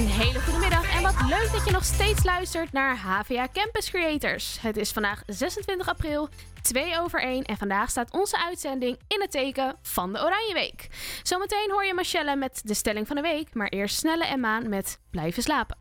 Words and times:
Een 0.00 0.06
hele 0.06 0.40
goede 0.40 0.58
middag 0.58 0.96
en 0.96 1.02
wat 1.02 1.14
leuk 1.28 1.52
dat 1.52 1.64
je 1.64 1.70
nog 1.70 1.84
steeds 1.84 2.24
luistert 2.24 2.72
naar 2.72 2.96
HVA 2.96 3.48
Campus 3.52 3.90
Creators. 3.90 4.58
Het 4.60 4.76
is 4.76 4.90
vandaag 4.90 5.22
26 5.26 5.88
april, 5.88 6.28
2 6.62 7.00
over 7.00 7.22
1 7.22 7.44
en 7.44 7.56
vandaag 7.56 7.90
staat 7.90 8.12
onze 8.12 8.44
uitzending 8.44 8.98
in 9.08 9.20
het 9.20 9.30
teken 9.30 9.76
van 9.82 10.12
de 10.12 10.18
Oranje 10.18 10.54
Week. 10.54 10.86
Zometeen 11.22 11.70
hoor 11.70 11.84
je 11.84 11.94
Michelle 11.94 12.36
met 12.36 12.60
de 12.64 12.74
stelling 12.74 13.06
van 13.06 13.16
de 13.16 13.22
week, 13.22 13.54
maar 13.54 13.68
eerst 13.68 13.96
Snelle 13.96 14.24
en 14.24 14.40
Maan 14.40 14.68
met 14.68 14.98
Blijven 15.10 15.42
slapen. 15.42 15.78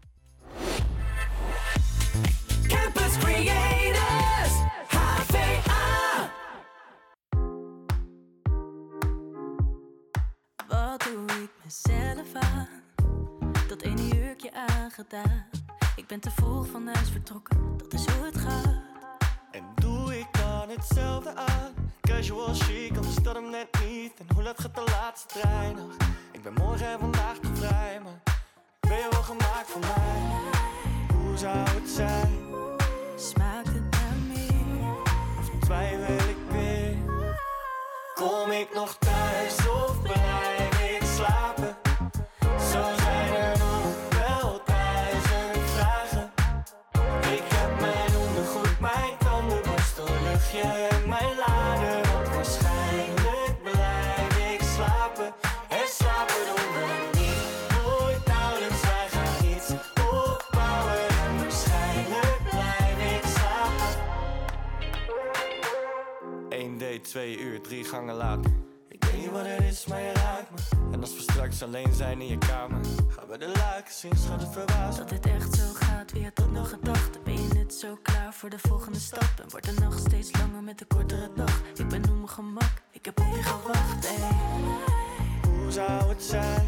Campus 2.67 3.17
Creators, 3.17 4.54
HVA. 4.88 6.31
Wat 10.67 11.04
doe 11.04 11.25
ik 11.25 11.49
mezelf 11.63 12.33
aan? 12.33 12.79
Dat 13.80 13.88
ene 13.88 14.07
jurkje 14.07 14.54
aangedaan. 14.54 15.46
Ik 15.96 16.07
ben 16.07 16.19
te 16.19 16.32
vroeg 16.32 16.68
van 16.68 16.88
huis 16.88 17.10
vertrokken, 17.10 17.78
dat 17.78 17.93
is 17.93 18.05
hoe 18.05 18.25
het 18.25 18.38
gaat. 18.38 18.82
En 19.52 19.64
doe 19.75 20.19
ik 20.19 20.28
dan 20.32 20.69
hetzelfde 20.69 21.36
aan? 21.36 21.74
Casual 22.02 22.54
chic, 22.54 22.96
anders 22.96 23.15
dat 23.15 23.36
hem 23.36 23.50
net 23.50 23.68
niet. 23.86 24.14
En 24.19 24.36
hoe 24.36 24.43
laat 24.43 24.60
gaat 24.60 24.75
de 24.75 24.83
laatste 24.86 25.39
trein 25.39 25.75
nog? 25.75 25.92
Ik 26.32 26.42
ben 26.43 26.54
morgen 26.54 26.88
en 26.88 27.00
vandaag 27.00 27.38
te 27.38 27.50
vrij, 27.54 28.00
maar 28.04 28.21
ben 28.79 28.97
je 28.97 29.07
wel 29.11 29.24
gemaakt 29.24 29.69
voor 29.69 29.82
mij? 29.82 30.21
Hoe 31.18 31.38
zou 31.38 31.57
het 31.57 31.89
zijn? 31.89 32.38
Smaakt 33.16 33.67
het 33.67 33.89
naar 33.89 34.17
meer? 34.27 34.91
Of 35.39 35.50
twijfel 35.59 36.30
ik 36.30 36.52
weer? 36.52 36.97
Kom 38.14 38.52
ik 38.52 38.73
nog 38.73 38.97
thuis 38.97 39.55
tandenborstel, 50.52 50.59
luchtje 50.61 50.61
en 50.61 51.09
mijn 51.09 51.36
lader. 51.38 52.14
Want 52.14 52.28
waarschijnlijk 52.36 53.61
blijf 53.64 54.53
ik 54.53 54.61
slapen. 54.61 55.33
En 55.69 55.88
slapen 55.88 56.36
doen 56.45 56.73
we 56.73 57.09
niet. 57.14 57.41
Nooit 57.83 58.25
nauwelijks, 58.25 58.81
wij 58.81 59.08
gaan 59.09 59.45
iets 59.52 59.69
opbouwen. 59.69 61.08
En 61.08 61.38
waarschijnlijk 61.38 62.39
blijf 62.50 63.17
ik 63.17 63.25
slapen. 63.36 64.02
1 66.50 66.78
date, 66.78 67.02
2 67.02 67.38
uur, 67.39 67.61
drie 67.61 67.84
gangen 67.84 68.16
later. 68.16 68.52
Ik 68.88 69.03
weet 69.03 69.17
niet 69.22 69.31
wat 69.31 69.45
het 69.45 69.63
is, 69.63 69.86
maar 69.86 70.02
je 70.02 70.13
raakt 70.13 70.52
me. 70.52 70.78
En 71.00 71.05
als 71.05 71.16
we 71.16 71.22
straks 71.22 71.64
alleen 71.64 71.94
zijn 71.94 72.22
in 72.22 72.28
je 72.28 72.38
kamer, 72.38 72.80
gaan 73.08 73.28
we 73.28 73.38
de 73.38 73.47
lakens 73.47 74.03
in, 74.03 74.17
schat 74.17 74.42
het 74.42 74.52
verbaasd. 74.52 74.97
Dat 74.97 75.09
dit 75.09 75.25
echt 75.25 75.56
zo 75.56 75.64
gaat, 75.73 76.11
wie 76.11 76.23
had 76.23 76.36
dat 76.36 76.52
nog 76.52 76.69
gedacht? 76.69 77.23
Ben 77.23 77.33
je 77.33 77.47
net 77.53 77.73
zo 77.73 77.97
klaar 78.02 78.33
voor 78.33 78.50
de 78.50 78.59
volgende 78.59 79.00
stap? 79.00 79.33
En 79.41 79.50
wordt 79.50 79.66
de 79.66 79.81
nacht 79.81 80.00
steeds 80.00 80.31
langer 80.39 80.64
met 80.64 80.80
de 80.80 80.86
kortere 80.86 81.30
dag? 81.36 81.61
Ik 81.75 81.88
ben 81.88 82.03
op 82.09 82.16
mijn 82.16 82.30
gemak, 82.30 82.73
ik 82.91 83.06
heb 83.06 83.19
op 83.19 83.25
je 83.36 83.44
gewacht, 83.44 84.06
ey. 84.06 84.38
Hoe 85.50 85.72
zou 85.72 86.09
het 86.09 86.23
zijn? 86.23 86.67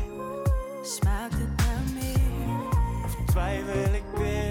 Smaakt 0.84 1.34
het 1.34 1.58
naar 1.58 1.84
meer? 1.94 3.06
Of 3.06 3.16
twijfel 3.26 3.94
ik 3.94 4.04
weer? 4.18 4.51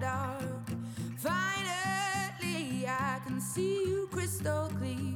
Dark. 0.00 0.42
Finally, 1.18 2.86
I 2.88 3.20
can 3.26 3.40
see 3.40 3.84
you 3.84 4.08
crystal 4.10 4.70
clear. 4.78 5.09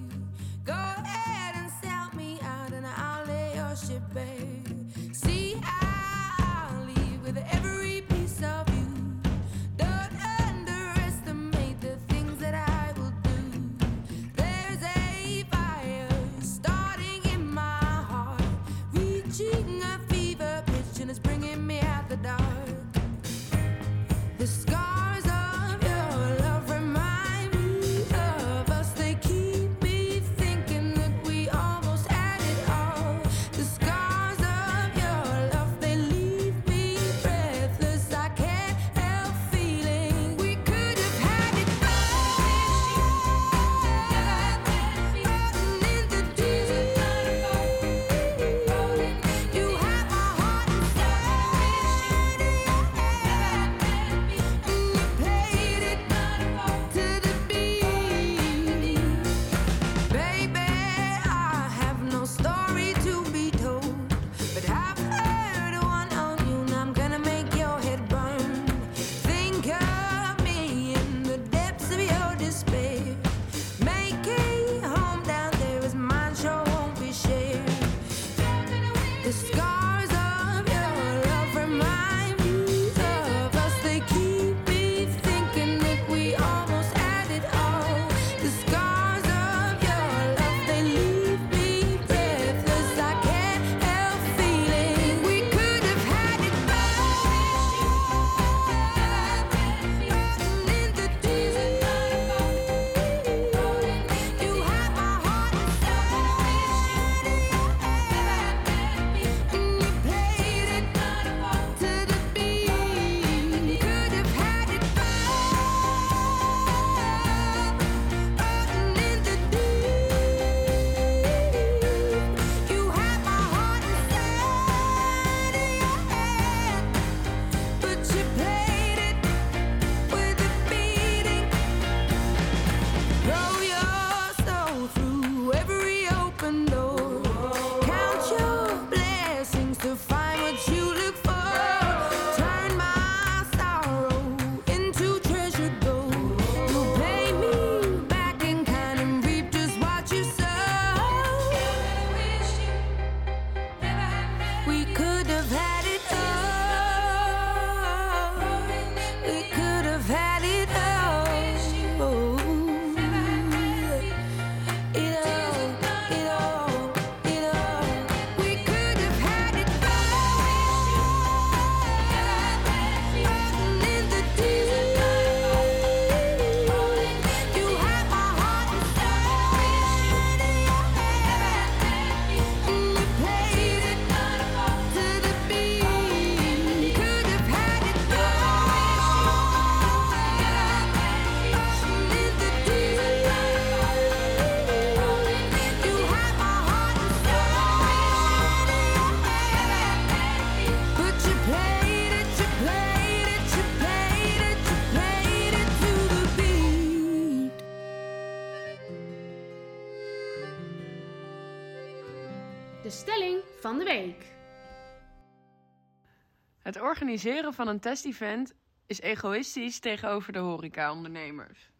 Het 216.74 216.82
organiseren 216.82 217.54
van 217.54 217.68
een 217.68 217.80
testevent 217.80 218.54
is 218.86 219.00
egoïstisch 219.00 219.78
tegenover 219.78 220.32
de 220.32 220.38
horeca-ondernemers. 220.38 221.70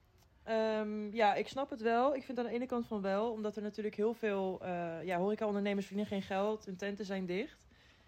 Ehm, 0.43 1.15
ja, 1.15 1.35
ik 1.35 1.49
snap 1.49 1.71
het 1.71 1.81
wel. 1.81 2.15
Ik 2.15 2.25
vind 2.25 2.39
aan 2.39 2.45
de 2.45 2.51
ene 2.51 2.67
kant 2.67 2.87
van 2.87 3.01
wel, 3.01 3.31
omdat 3.31 3.57
er 3.57 3.63
natuurlijk 3.63 3.95
heel 3.95 4.15
veel 4.15 4.61
uh, 4.63 5.05
ja, 5.05 5.19
horeca-ondernemers 5.19 5.87
verdienen 5.87 6.13
geen 6.13 6.23
geld, 6.23 6.65
hun 6.65 6.77
tenten 6.77 7.05
zijn 7.05 7.27
dicht. 7.27 7.59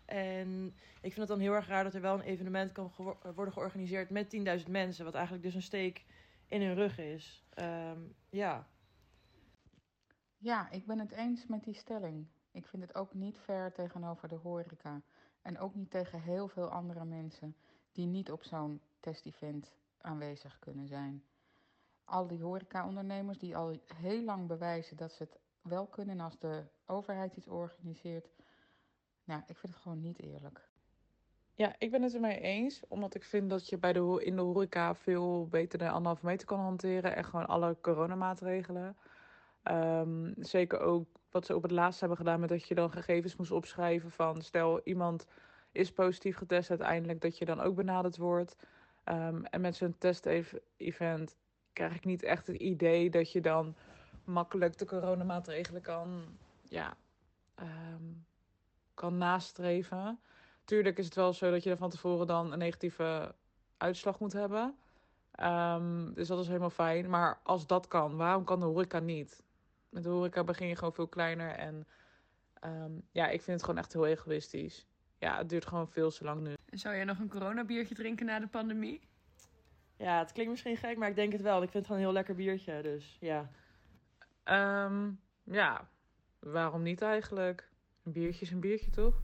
En 0.05 0.67
ik 1.01 1.13
vind 1.13 1.17
het 1.17 1.29
dan 1.29 1.39
heel 1.39 1.53
erg 1.53 1.69
raar 1.69 1.85
dat 1.85 1.95
er 1.95 2.01
wel 2.01 2.15
een 2.15 2.21
evenement 2.21 2.73
kan 2.73 2.93
worden 3.35 3.53
georganiseerd 3.53 4.11
met 4.11 4.37
10.000 4.61 4.71
mensen, 4.71 5.05
wat 5.05 5.15
eigenlijk 5.15 5.45
dus 5.45 5.55
een 5.55 5.63
steek 5.63 6.05
in 6.47 6.63
hun 6.63 6.75
rug 6.75 6.99
is. 6.99 7.45
Ehm, 7.55 8.01
ja. 8.31 8.67
Ja, 10.37 10.71
ik 10.71 10.87
ben 10.87 10.99
het 10.99 11.13
eens 11.13 11.47
met 11.47 11.65
die 11.65 11.75
stelling. 11.75 12.27
Ik 12.53 12.67
vind 12.67 12.83
het 12.83 12.95
ook 12.95 13.15
niet 13.15 13.39
fair 13.39 13.73
tegenover 13.73 14.29
de 14.29 14.35
horeca. 14.35 15.03
En 15.47 15.59
ook 15.59 15.75
niet 15.75 15.91
tegen 15.91 16.21
heel 16.21 16.49
veel 16.49 16.69
andere 16.69 17.05
mensen 17.05 17.57
die 17.93 18.07
niet 18.07 18.31
op 18.31 18.43
zo'n 18.43 18.81
testevent 19.01 19.73
aanwezig 20.01 20.59
kunnen 20.59 20.87
zijn. 20.87 21.25
Al 22.05 22.27
die 22.27 22.43
horeca-ondernemers 22.43 23.39
die 23.39 23.57
al 23.57 23.79
heel 23.95 24.23
lang 24.23 24.47
bewijzen 24.47 24.97
dat 24.97 25.13
ze 25.13 25.23
het 25.23 25.39
wel 25.63 25.87
kunnen 25.87 26.19
en 26.19 26.25
als 26.25 26.39
de 26.39 26.65
overheid 26.87 27.37
iets 27.37 27.49
organiseert. 27.49 28.29
Nou, 29.25 29.43
ik 29.47 29.57
vind 29.57 29.73
het 29.73 29.83
gewoon 29.83 30.01
niet 30.01 30.21
eerlijk. 30.23 30.69
Ja, 31.55 31.75
ik 31.79 31.91
ben 31.91 32.03
het 32.03 32.15
ermee 32.15 32.41
eens. 32.41 32.83
Omdat 32.89 33.15
ik 33.15 33.25
vind 33.25 33.51
dat 33.51 33.69
je 33.69 33.79
bij 33.79 33.93
de, 33.93 34.21
in 34.25 34.37
de 34.37 34.43
horeca 34.43 34.95
veel 34.95 35.49
beter 35.49 35.79
de 35.79 35.89
anderhalve 35.91 36.27
meter 36.27 36.47
kan 36.47 36.61
hanteren. 36.61 37.17
En 37.17 37.25
gewoon 37.25 37.47
alle 37.47 37.77
coronamaatregelen. 37.81 38.97
Ehm, 39.67 40.33
zeker 40.39 40.81
ook 40.81 41.07
wat 41.31 41.47
ze 41.47 41.55
op 41.55 41.63
het 41.63 41.71
laatst 41.71 42.01
hebben 42.01 42.19
gedaan 42.19 42.41
met 42.41 42.49
dat 42.49 42.69
je 42.69 42.75
dan 42.75 42.91
gegevens 42.91 43.37
moest 43.37 43.51
opschrijven 43.51 44.11
van 44.11 44.43
stel 44.43 44.81
iemand 44.85 45.27
is 45.73 45.93
positief 45.93 46.37
getest 46.37 46.71
uiteindelijk 46.71 47.21
dat 47.21 47.39
je 47.39 47.45
dan 47.45 47.61
ook 47.61 47.75
benaderd 47.75 48.17
wordt. 48.17 48.57
Ehm, 49.05 49.45
en 49.45 49.61
met 49.61 49.77
zo'n 49.77 49.99
test-event 49.99 51.37
krijg 51.73 51.95
ik 51.95 52.05
niet 52.05 52.23
echt 52.23 52.47
het 52.47 52.57
idee 52.57 53.11
dat 53.11 53.33
je 53.33 53.41
dan 53.41 53.75
makkelijk 54.25 54.79
de 54.79 54.85
coronamaatregelen 54.85 55.83
kan, 55.83 56.25
ja, 56.63 56.97
ehm, 57.55 58.05
kan 58.95 59.19
nastreven. 59.19 60.21
Tuurlijk 60.65 60.99
is 60.99 61.05
het 61.05 61.15
wel 61.15 61.33
zo 61.33 61.51
dat 61.51 61.63
je 61.63 61.71
er 61.71 61.77
van 61.77 61.91
tevoren 61.91 62.27
dan 62.27 62.53
een 62.53 62.59
negatieve 62.59 63.35
uitslag 63.77 64.19
moet 64.19 64.33
hebben. 64.33 64.75
Dus 66.15 66.29
dat 66.29 66.39
is 66.41 66.47
helemaal 66.47 66.71
fijn. 66.71 67.11
Maar 67.11 67.41
als 67.43 67.67
dat 67.67 67.89
kan, 67.89 68.17
waarom 68.17 68.45
kan 68.45 68.61
de 68.61 68.67
horeca 68.67 68.99
niet? 68.99 69.45
Met 69.97 70.05
de 70.05 70.11
horeca 70.11 70.45
begin 70.45 70.69
je 70.69 70.77
gewoon 70.77 70.95
veel 70.95 71.09
kleiner. 71.09 71.51
En 71.51 71.87
ehm, 72.55 72.93
ja, 73.13 73.29
ik 73.29 73.43
vind 73.43 73.57
het 73.57 73.65
gewoon 73.65 73.79
echt 73.79 73.93
heel 73.93 74.07
egoïstisch. 74.07 74.87
Ja, 75.19 75.39
het 75.39 75.49
duurt 75.49 75.67
gewoon 75.67 75.89
veel 75.89 76.11
te 76.11 76.25
lang 76.25 76.41
nu. 76.41 76.55
Zou 76.71 76.95
jij 76.95 77.05
nog 77.05 77.19
een 77.19 77.29
coronabiertje 77.29 77.95
drinken 77.95 78.27
na 78.27 78.41
de 78.41 78.47
pandemie? 78.47 79.09
ja, 79.97 80.19
het 80.19 80.33
klinkt 80.33 80.51
misschien 80.51 80.77
gek, 80.77 80.97
maar 80.97 81.09
ik 81.09 81.15
denk 81.15 81.33
het 81.33 81.43
wel. 81.43 81.63
Ik 81.63 81.71
vind 81.71 81.73
het 81.73 81.87
gewoon 81.87 81.99
een 81.99 82.07
heel 82.07 82.15
lekker 82.15 82.35
biertje, 82.35 82.83
dus 82.83 83.17
ja. 83.21 83.51
Ehm, 84.43 85.11
ja, 85.43 85.89
waarom 86.39 86.83
niet 86.83 87.03
eigenlijk? 87.03 87.71
Een 88.03 88.13
biertje 88.13 88.45
is 88.45 88.51
een 88.51 88.61
biertje, 88.61 88.91
toch? 88.91 89.23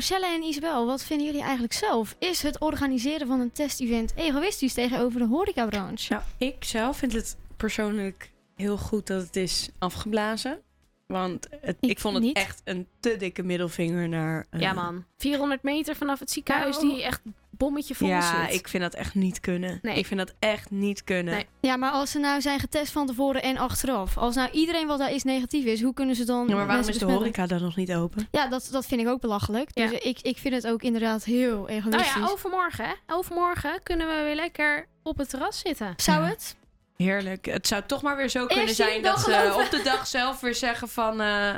Marcelle 0.00 0.26
en 0.34 0.42
Isabel, 0.42 0.86
wat 0.86 1.02
vinden 1.04 1.26
jullie 1.26 1.42
eigenlijk 1.42 1.72
zelf? 1.72 2.16
Is 2.18 2.42
het 2.42 2.60
organiseren 2.60 3.26
van 3.26 3.40
een 3.40 3.52
testevent 3.52 4.12
egoïstisch 4.16 4.72
tegenover 4.72 5.20
de 5.20 5.26
horecabranche? 5.26 6.12
Nou, 6.12 6.24
ik 6.38 6.64
zelf 6.64 6.96
vind 6.96 7.12
het 7.12 7.36
persoonlijk 7.56 8.32
heel 8.56 8.76
goed 8.76 9.06
dat 9.06 9.22
het 9.22 9.36
is 9.36 9.68
afgeblazen. 9.78 10.60
Want 11.06 11.46
het, 11.60 11.76
ik, 11.80 11.90
Ik 11.90 12.00
vond 12.00 12.14
het 12.14 12.22
niet. 12.24 12.36
echt 12.36 12.60
een 12.64 12.86
te 13.00 13.16
dikke 13.16 13.42
middelvinger 13.42 14.08
naar... 14.08 14.46
eh, 14.50 14.60
Ja 14.60 14.72
man, 14.72 15.04
400 15.16 15.62
meter 15.62 15.96
vanaf 15.96 16.18
het 16.18 16.30
ziekenhuis 16.30 16.76
Nou, 16.76 16.88
die 16.88 17.02
echt 17.02 17.20
bommetje 17.60 17.94
vol 17.94 18.08
Ja, 18.08 18.46
zit. 18.46 18.54
ik 18.54 18.68
vind 18.68 18.82
dat 18.82 18.94
echt 18.94 19.14
niet 19.14 19.40
kunnen. 19.40 19.78
Nee. 19.82 19.98
Ik 19.98 20.06
vind 20.06 20.20
dat 20.20 20.34
echt 20.38 20.70
niet 20.70 21.04
kunnen. 21.04 21.34
Nee. 21.34 21.46
Ja, 21.60 21.76
maar 21.76 21.90
als 21.90 22.10
ze 22.10 22.18
nou 22.18 22.40
zijn 22.40 22.60
getest 22.60 22.92
van 22.92 23.06
tevoren 23.06 23.42
en 23.42 23.56
achteraf. 23.56 24.18
Als 24.18 24.34
nou 24.34 24.50
iedereen 24.50 24.86
wat 24.86 24.98
daar 24.98 25.12
is 25.12 25.22
negatief 25.22 25.64
is, 25.64 25.82
hoe 25.82 25.94
kunnen 25.94 26.14
ze 26.16 26.24
dan 26.24 26.48
Ja, 26.48 26.54
maar 26.54 26.66
waarom 26.66 26.78
is 26.78 26.86
de 26.86 26.92
besmetten? 26.92 27.18
horeca 27.18 27.46
dan 27.46 27.62
nog 27.62 27.76
niet 27.76 27.92
open? 27.94 28.28
Ja, 28.30 28.46
dat, 28.48 28.68
dat 28.72 28.86
vind 28.86 29.00
ik 29.00 29.08
ook 29.08 29.20
belachelijk. 29.20 29.74
Dus 29.74 29.90
Ja. 29.90 29.98
ik, 30.02 30.20
ik 30.20 30.38
vind 30.38 30.54
het 30.54 30.66
ook 30.66 30.82
inderdaad 30.82 31.24
heel 31.24 31.56
Nou 31.56 31.66
egoïstisch. 31.68 32.14
ja, 32.14 32.28
overmorgen, 32.28 32.84
hè? 32.84 32.92
overmorgen 33.06 33.82
kunnen 33.82 34.08
we 34.08 34.22
weer 34.22 34.34
lekker 34.34 34.86
op 35.02 35.18
het 35.18 35.28
terras 35.28 35.58
zitten. 35.58 35.92
Zou 35.96 36.22
Ja. 36.22 36.28
het? 36.28 36.56
Heerlijk. 36.96 37.46
Het 37.46 37.66
zou 37.66 37.82
toch 37.86 38.02
maar 38.02 38.16
weer 38.16 38.28
zo 38.28 38.46
kunnen 38.46 38.74
zijn 38.74 39.02
dat 39.02 39.20
ze 39.20 39.30
geloven. 39.30 39.64
op 39.64 39.70
de 39.70 39.80
dag 39.84 40.06
zelf 40.06 40.40
weer 40.40 40.54
zeggen 40.54 40.88
van... 40.88 41.20
eh, 41.20 41.54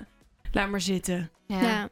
laat 0.53 0.69
maar 0.71 0.81
zitten. 0.81 1.31
Ja. 1.47 1.89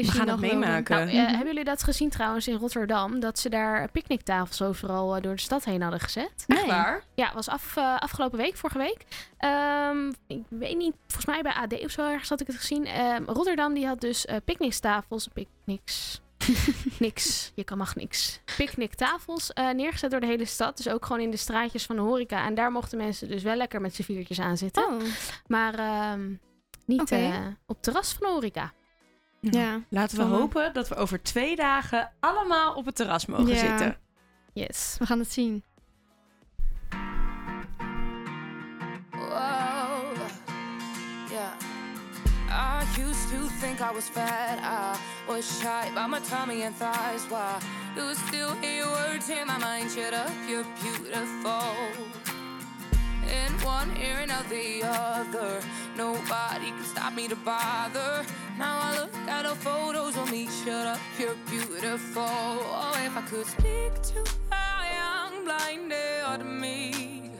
We 0.00 0.10
gaan 0.10 0.28
het 0.28 0.40
meemaken. 0.40 0.96
Nou, 0.96 1.08
eh, 1.08 1.26
hebben 1.26 1.46
jullie 1.46 1.64
dat 1.64 1.82
gezien 1.82 2.08
trouwens 2.08 2.48
in 2.48 2.56
Rotterdam? 2.56 3.20
Dat 3.20 3.38
ze 3.38 3.48
daar 3.48 3.90
picknicktafels 3.90 4.62
overal 4.62 5.16
eh, 5.16 5.22
door 5.22 5.34
de 5.34 5.40
stad 5.40 5.64
heen 5.64 5.82
hadden 5.82 6.00
gezet. 6.00 6.44
Nee. 6.46 6.66
Waar? 6.66 7.04
Ja, 7.14 7.30
was 7.34 7.48
af, 7.48 7.76
eh, 7.76 7.98
afgelopen 7.98 8.38
week, 8.38 8.56
vorige 8.56 8.78
week. 8.78 9.04
Ehm, 9.38 10.08
ik 10.26 10.42
weet 10.48 10.76
niet, 10.76 10.94
volgens 11.06 11.26
mij 11.26 11.42
bij 11.42 11.52
AD 11.52 11.84
of 11.84 11.90
zo 11.90 12.08
ergens 12.08 12.28
had 12.28 12.40
ik 12.40 12.46
het 12.46 12.56
gezien. 12.56 12.86
Ehm, 12.86 13.22
Rotterdam 13.24 13.74
die 13.74 13.86
had 13.86 14.00
dus 14.00 14.26
eh 14.26 14.36
picknicktafels, 14.44 15.28
picknicks. 15.32 16.20
niks, 16.98 17.52
je 17.54 17.64
kan 17.64 17.78
mag 17.78 17.94
niks. 17.94 18.40
Picknicktafels 18.56 19.52
eh 19.52 19.70
neergezet 19.70 20.10
door 20.10 20.20
de 20.20 20.26
hele 20.26 20.44
stad. 20.44 20.76
Dus 20.76 20.88
ook 20.88 21.06
gewoon 21.06 21.22
in 21.22 21.30
de 21.30 21.36
straatjes 21.36 21.84
van 21.86 21.96
de 21.96 22.02
horeca. 22.02 22.46
En 22.46 22.54
daar 22.54 22.72
mochten 22.72 22.98
mensen 22.98 23.28
dus 23.28 23.42
wel 23.42 23.56
lekker 23.56 23.80
met 23.80 23.94
z'n 23.94 24.02
viertjes 24.02 24.40
aan 24.40 24.56
zitten. 24.56 24.84
Oh, 24.84 25.02
Maar 25.46 25.74
ehm, 25.74 26.32
niet 26.86 27.10
eh, 27.10 27.46
op 27.66 27.82
terras 27.82 28.12
van 28.12 28.26
de 28.26 28.32
horeca. 28.32 28.72
Ja. 29.50 29.80
Laten 29.88 30.16
we 30.16 30.22
Van, 30.22 30.32
eh, 30.32 30.38
hopen 30.38 30.72
dat 30.72 30.88
we 30.88 30.94
over 30.94 31.22
twee 31.22 31.56
dagen 31.56 32.10
allemaal 32.20 32.74
op 32.74 32.84
het 32.86 32.94
terras 32.96 33.26
mogen 33.26 33.46
Ja. 33.46 33.56
zitten. 33.56 33.96
Yes. 34.52 34.96
We 34.98 35.06
gaan 35.06 35.18
het 35.18 35.32
zien. 35.32 35.62
Whoa, 39.10 40.12
yeah. 41.30 41.52
I 42.50 42.84
used 43.00 43.28
to 43.30 43.48
think 43.60 43.80
I 43.80 43.92
was 43.94 44.04
fat. 44.08 44.58
I 44.60 44.96
was 45.26 45.44
shy 45.60 45.90
by 45.94 46.06
my 46.06 46.20
tummy 46.20 46.62
and 46.64 46.76
thighs. 46.76 47.26
Why 47.28 47.58
you 47.96 48.14
still 48.14 48.54
hear 48.60 48.86
words 48.86 49.28
in 49.28 49.46
my 49.46 49.58
mind? 49.58 49.90
Shut 49.90 50.12
up, 50.12 50.30
you're 50.48 50.66
beautiful. 50.82 52.31
In 53.28 53.52
one 53.64 53.90
ear 53.96 54.18
and 54.22 54.30
out 54.30 54.48
the 54.48 54.82
other. 54.84 55.60
Nobody 55.96 56.70
can 56.70 56.84
stop 56.84 57.14
me 57.14 57.28
to 57.28 57.36
bother. 57.36 58.24
Now 58.58 58.80
I 58.80 58.98
look 58.98 59.14
at 59.28 59.42
the 59.44 59.54
photos 59.54 60.16
of 60.16 60.30
me. 60.30 60.48
Shut 60.64 60.86
up, 60.86 61.00
you're 61.18 61.36
beautiful. 61.48 62.22
Oh, 62.22 62.92
if 63.04 63.16
I 63.16 63.22
could 63.22 63.46
speak 63.46 63.92
to 64.10 64.24
a 64.50 64.84
young 64.98 65.44
blinded 65.44 66.46
me. 66.46 67.30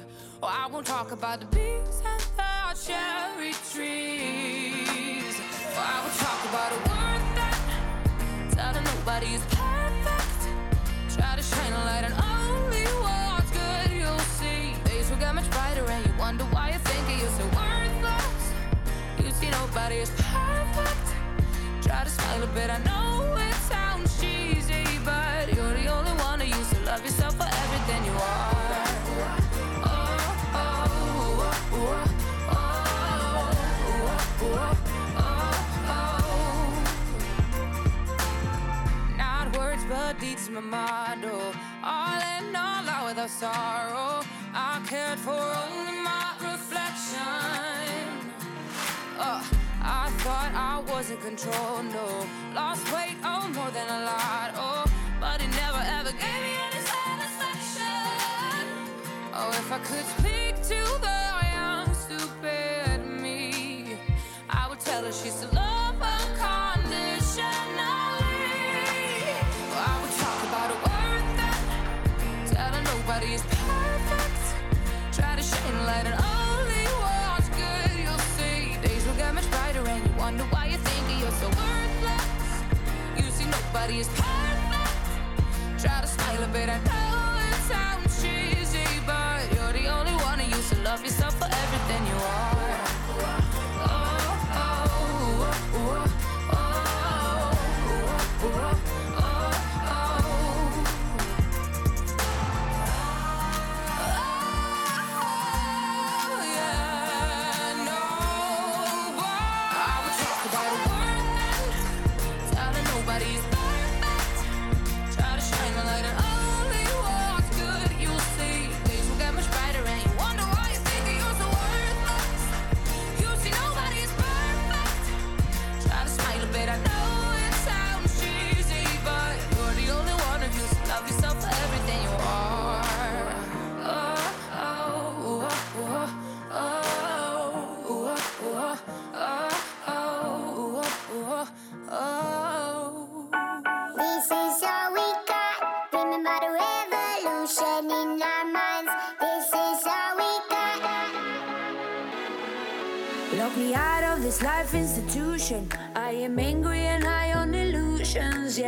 Oh, 0.43 0.49
I 0.49 0.67
won't 0.71 0.87
talk 0.87 1.13
about 1.13 1.41
the 1.41 1.47
bees 1.47 2.03
and 2.05 2.23
the 2.37 2.53
cherry 2.85 3.53
trees. 3.73 5.37
Oh, 5.75 5.91
I 5.95 6.03
will 6.03 6.17
talk 6.19 6.41
about 6.51 6.89
a 6.89 6.92
nobody 19.93 20.03
is 20.03 20.11
perfect. 20.11 21.07
Try 21.83 22.05
to 22.05 22.11
smile 22.11 22.43
a 22.43 22.47
bit, 22.49 22.71
I 22.71 22.79
know 22.79 23.37
it 23.37 23.55
sounds 23.55 24.21
cheesy, 24.21 24.85
but 25.05 25.55
you're 25.55 25.75
the 25.75 25.87
only 25.89 26.13
one 26.13 26.41
who 26.41 26.47
used 26.47 26.73
to 26.75 26.81
love 26.85 27.05
yourself 27.05 27.37
for 27.37 27.45
everything 27.45 28.05
you 28.05 28.13
are. 28.13 28.53
Not 39.17 39.57
words, 39.57 39.85
but 39.89 40.19
deeds, 40.21 40.49
my 40.51 40.61
motto. 40.61 41.29
Oh, 41.33 41.53
all 41.85 42.23
in 42.39 42.57
all, 42.57 42.89
out 42.89 43.09
without 43.09 43.31
sorrow. 43.31 44.25
I 44.55 44.81
cared 44.87 45.19
for 45.19 45.33
only 45.33 45.92
Thought 50.23 50.53
I 50.55 50.79
was 50.89 51.11
in 51.11 51.17
control, 51.17 51.83
no. 51.83 52.27
Lost 52.55 52.87
weight, 52.95 53.17
oh, 53.25 53.49
more 53.49 53.73
than 53.73 53.89
a 53.89 54.05
lot, 54.05 54.53
oh. 54.55 54.85
But 55.19 55.43
it 55.43 55.49
never 55.49 55.83
ever 55.99 56.13
gave 56.13 56.43
me 56.47 56.55
any 56.67 56.81
satisfaction. 56.95 57.83
Oh, 59.35 59.51
if 59.51 59.73
I 59.73 59.79
could 59.81 60.07
speak 60.07 60.55
to 60.69 61.01
the 61.01 61.22
Nobody 83.73 84.01
is 84.01 84.09
perfect. 84.09 85.81
Try 85.81 86.01
to 86.03 86.07
smile 86.07 86.45
a 86.45 86.49
bit, 86.49 86.69
I 86.69 86.79
know. 86.85 87.02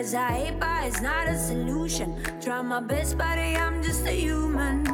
Cause 0.04 0.14
I 0.14 0.32
hate, 0.32 0.61
but 0.61 0.84
it's 0.84 1.00
not 1.00 1.28
a 1.28 1.38
solution. 1.38 2.14
Try 2.38 2.61
my 2.61 2.80
best, 2.80 3.16
buddy, 3.16 3.56
I'm 3.56 3.82
just 3.82 4.04
a 4.04 4.11
human. 4.11 4.93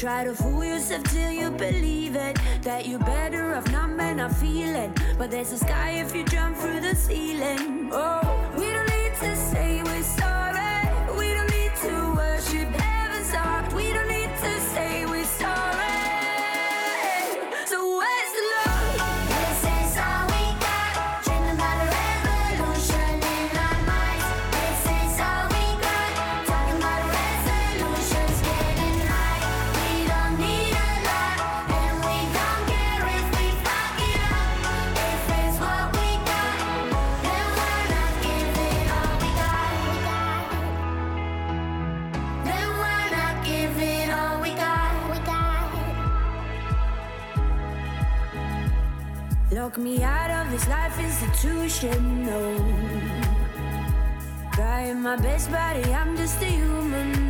Try 0.00 0.24
to 0.24 0.34
fool 0.34 0.64
yourself 0.64 1.04
till 1.12 1.30
you 1.30 1.50
believe 1.50 2.16
it. 2.16 2.38
That 2.62 2.86
you're 2.86 2.98
better 3.00 3.54
off 3.54 3.70
not 3.70 3.90
man, 3.90 4.18
I 4.18 4.30
feeling. 4.30 4.94
But 5.18 5.30
there's 5.30 5.52
a 5.52 5.58
sky 5.58 5.90
if 6.00 6.14
you 6.14 6.24
jump 6.24 6.56
through 6.56 6.80
the 6.80 6.94
ceiling. 6.94 7.69
intuition, 51.42 52.26
no. 52.26 52.54
Trying 54.52 55.00
my 55.00 55.16
best, 55.16 55.50
buddy, 55.50 55.92
I'm 55.94 56.16
just 56.16 56.42
a 56.42 56.46
human. 56.46 57.29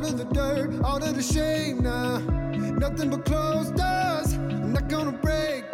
Out 0.00 0.12
of 0.12 0.16
the 0.16 0.24
dirt, 0.24 0.82
out 0.82 1.02
of 1.02 1.14
the 1.14 1.22
shame 1.22 1.82
now. 1.82 2.20
Nothing 2.56 3.10
but 3.10 3.26
closed 3.26 3.76
doors. 3.76 4.32
I'm 4.32 4.72
not 4.72 4.88
gonna 4.88 5.12
break. 5.12 5.69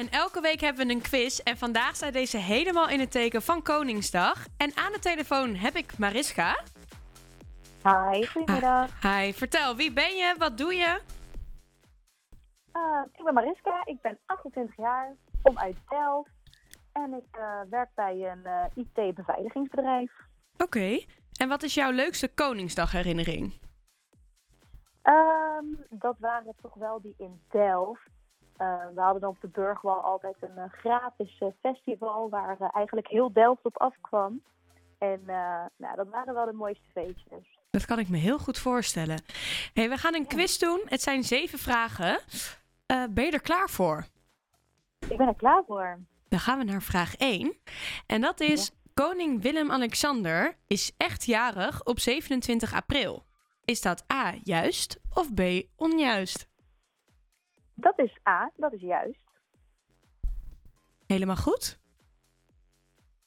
En 0.00 0.10
elke 0.10 0.40
week 0.40 0.60
hebben 0.60 0.86
we 0.86 0.92
een 0.92 1.02
quiz. 1.02 1.38
En 1.38 1.56
vandaag 1.56 1.96
staat 1.96 2.12
deze 2.12 2.36
helemaal 2.36 2.88
in 2.88 3.00
het 3.00 3.10
teken 3.10 3.42
van 3.42 3.62
Koningsdag. 3.62 4.46
En 4.56 4.76
aan 4.76 4.92
de 4.92 4.98
telefoon 4.98 5.54
heb 5.54 5.74
ik 5.74 5.98
Mariska. 5.98 6.62
Hi, 7.82 8.26
goedemiddag. 8.26 9.02
Hi, 9.02 9.32
vertel, 9.32 9.76
wie 9.76 9.92
ben 9.92 10.16
je? 10.16 10.34
Wat 10.38 10.58
doe 10.58 10.74
je? 10.74 11.00
Eh, 12.72 13.02
ik 13.12 13.24
ben 13.24 13.34
Mariska, 13.34 13.82
ik 13.84 14.00
ben 14.00 14.18
28 14.26 14.76
jaar, 14.76 15.16
kom 15.42 15.58
uit 15.58 15.76
Delft 15.88 16.30
en 16.92 17.12
ik 17.12 17.36
eh, 17.36 17.60
werk 17.70 17.90
bij 17.94 18.30
een 18.30 18.44
eh, 18.44 18.64
IT-beveiligingsbedrijf. 18.74 20.12
Oké. 20.56 21.04
En 21.40 21.48
wat 21.48 21.62
is 21.62 21.74
jouw 21.74 21.90
leukste 21.90 22.34
Koningsdagherinnering? 22.34 23.58
Ehm, 25.02 25.64
dat 25.88 26.16
waren 26.18 26.54
toch 26.62 26.74
wel 26.74 27.00
die 27.00 27.14
in 27.18 27.40
Delft. 27.48 28.10
Eh, 28.60 28.86
we 28.94 29.00
hadden 29.00 29.20
dan 29.20 29.30
op 29.30 29.40
de 29.40 29.48
Burgwal 29.48 30.00
altijd 30.00 30.36
een 30.40 30.56
eh, 30.56 30.72
gratis 30.72 31.38
eh, 31.38 31.48
festival 31.60 32.28
waar 32.28 32.56
eigenlijk 32.72 33.08
heel 33.08 33.32
Delft 33.32 33.64
op 33.64 33.78
afkwam. 33.78 34.42
En 34.98 35.22
nou, 35.76 35.96
dat 35.96 36.08
waren 36.08 36.34
wel 36.34 36.44
de 36.44 36.52
mooiste 36.52 36.84
feestjes. 36.92 37.58
Dat 37.70 37.84
kan 37.84 37.98
ik 37.98 38.08
me 38.08 38.16
heel 38.16 38.38
goed 38.38 38.58
voorstellen. 38.58 39.22
hey, 39.74 39.88
we 39.88 39.96
gaan 39.96 40.14
een 40.14 40.26
quiz 40.26 40.58
doen. 40.58 40.80
Het 40.84 41.02
zijn 41.02 41.22
zeven 41.22 41.58
vragen. 41.58 42.20
Ben 42.86 43.24
je 43.24 43.30
er 43.30 43.40
klaar 43.40 43.70
voor? 43.70 44.04
Ik 45.08 45.16
ben 45.16 45.28
er 45.28 45.34
klaar 45.34 45.62
voor. 45.66 45.98
Dan 46.28 46.38
gaan 46.38 46.58
we 46.58 46.64
naar 46.64 46.82
vraag 46.82 47.16
1. 47.16 47.56
En 48.06 48.20
dat 48.20 48.40
is: 48.40 48.70
Koning 48.94 49.42
Willem-Alexander 49.42 50.56
is 50.66 50.94
echt 50.96 51.24
jarig 51.24 51.84
op 51.84 51.98
27 51.98 52.74
april. 52.74 53.24
Is 53.64 53.80
dat 53.80 54.04
A 54.12 54.34
juist 54.42 55.00
of 55.14 55.34
B 55.34 55.40
onjuist? 55.76 56.49
Dat 57.80 57.98
is 57.98 58.18
A, 58.28 58.50
dat 58.56 58.72
is 58.72 58.80
juist. 58.80 59.20
Helemaal 61.06 61.36
goed. 61.36 61.78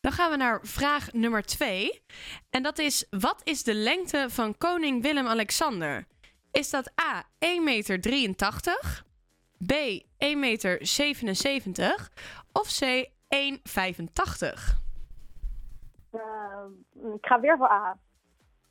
Dan 0.01 0.11
gaan 0.11 0.31
we 0.31 0.37
naar 0.37 0.59
vraag 0.61 1.13
nummer 1.13 1.43
2. 1.43 2.03
En 2.49 2.63
dat 2.63 2.77
is: 2.77 3.07
wat 3.09 3.41
is 3.43 3.63
de 3.63 3.73
lengte 3.73 4.25
van 4.29 4.57
koning 4.57 5.01
Willem-Alexander? 5.01 6.07
Is 6.51 6.69
dat 6.69 6.91
A 7.01 7.23
1,83 7.23 7.61
meter, 7.63 7.99
B 9.57 9.73
1,77 10.17 10.37
meter 10.37 12.09
of 12.51 12.67
C 12.79 13.09
1,85? 13.27 14.81
Ehm, 16.11 16.71
ik 17.13 17.25
ga 17.25 17.39
weer 17.39 17.57
voor 17.57 17.71
A. 17.71 17.97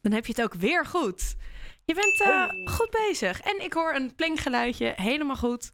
Dan 0.01 0.13
heb 0.13 0.27
je 0.27 0.33
het 0.37 0.43
ook 0.43 0.55
weer 0.55 0.87
goed. 0.87 1.37
Je 1.85 1.95
bent 1.95 2.21
eh, 2.21 2.75
goed 2.75 2.91
bezig. 2.91 3.41
En 3.41 3.65
ik 3.65 3.73
hoor 3.73 3.95
een 3.95 4.15
plinkgeluidje. 4.15 4.93
Helemaal 4.97 5.37
goed. 5.37 5.73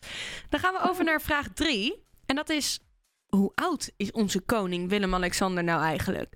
Dan 0.48 0.60
gaan 0.60 0.72
we 0.72 0.88
over 0.88 1.04
naar 1.04 1.20
vraag 1.20 1.48
3. 1.54 2.04
En 2.26 2.36
dat 2.36 2.48
is: 2.48 2.80
hoe 3.28 3.52
oud 3.54 3.90
is 3.96 4.10
onze 4.12 4.40
koning 4.40 4.88
Willem-Alexander 4.88 5.64
nou 5.64 5.82
eigenlijk? 5.82 6.34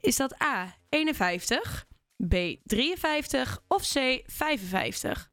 Is 0.00 0.16
dat 0.16 0.42
A 0.42 0.74
51, 0.88 1.86
B 2.28 2.34
53 2.64 3.60
of 3.68 3.82
C 3.82 4.22
55? 4.26 5.30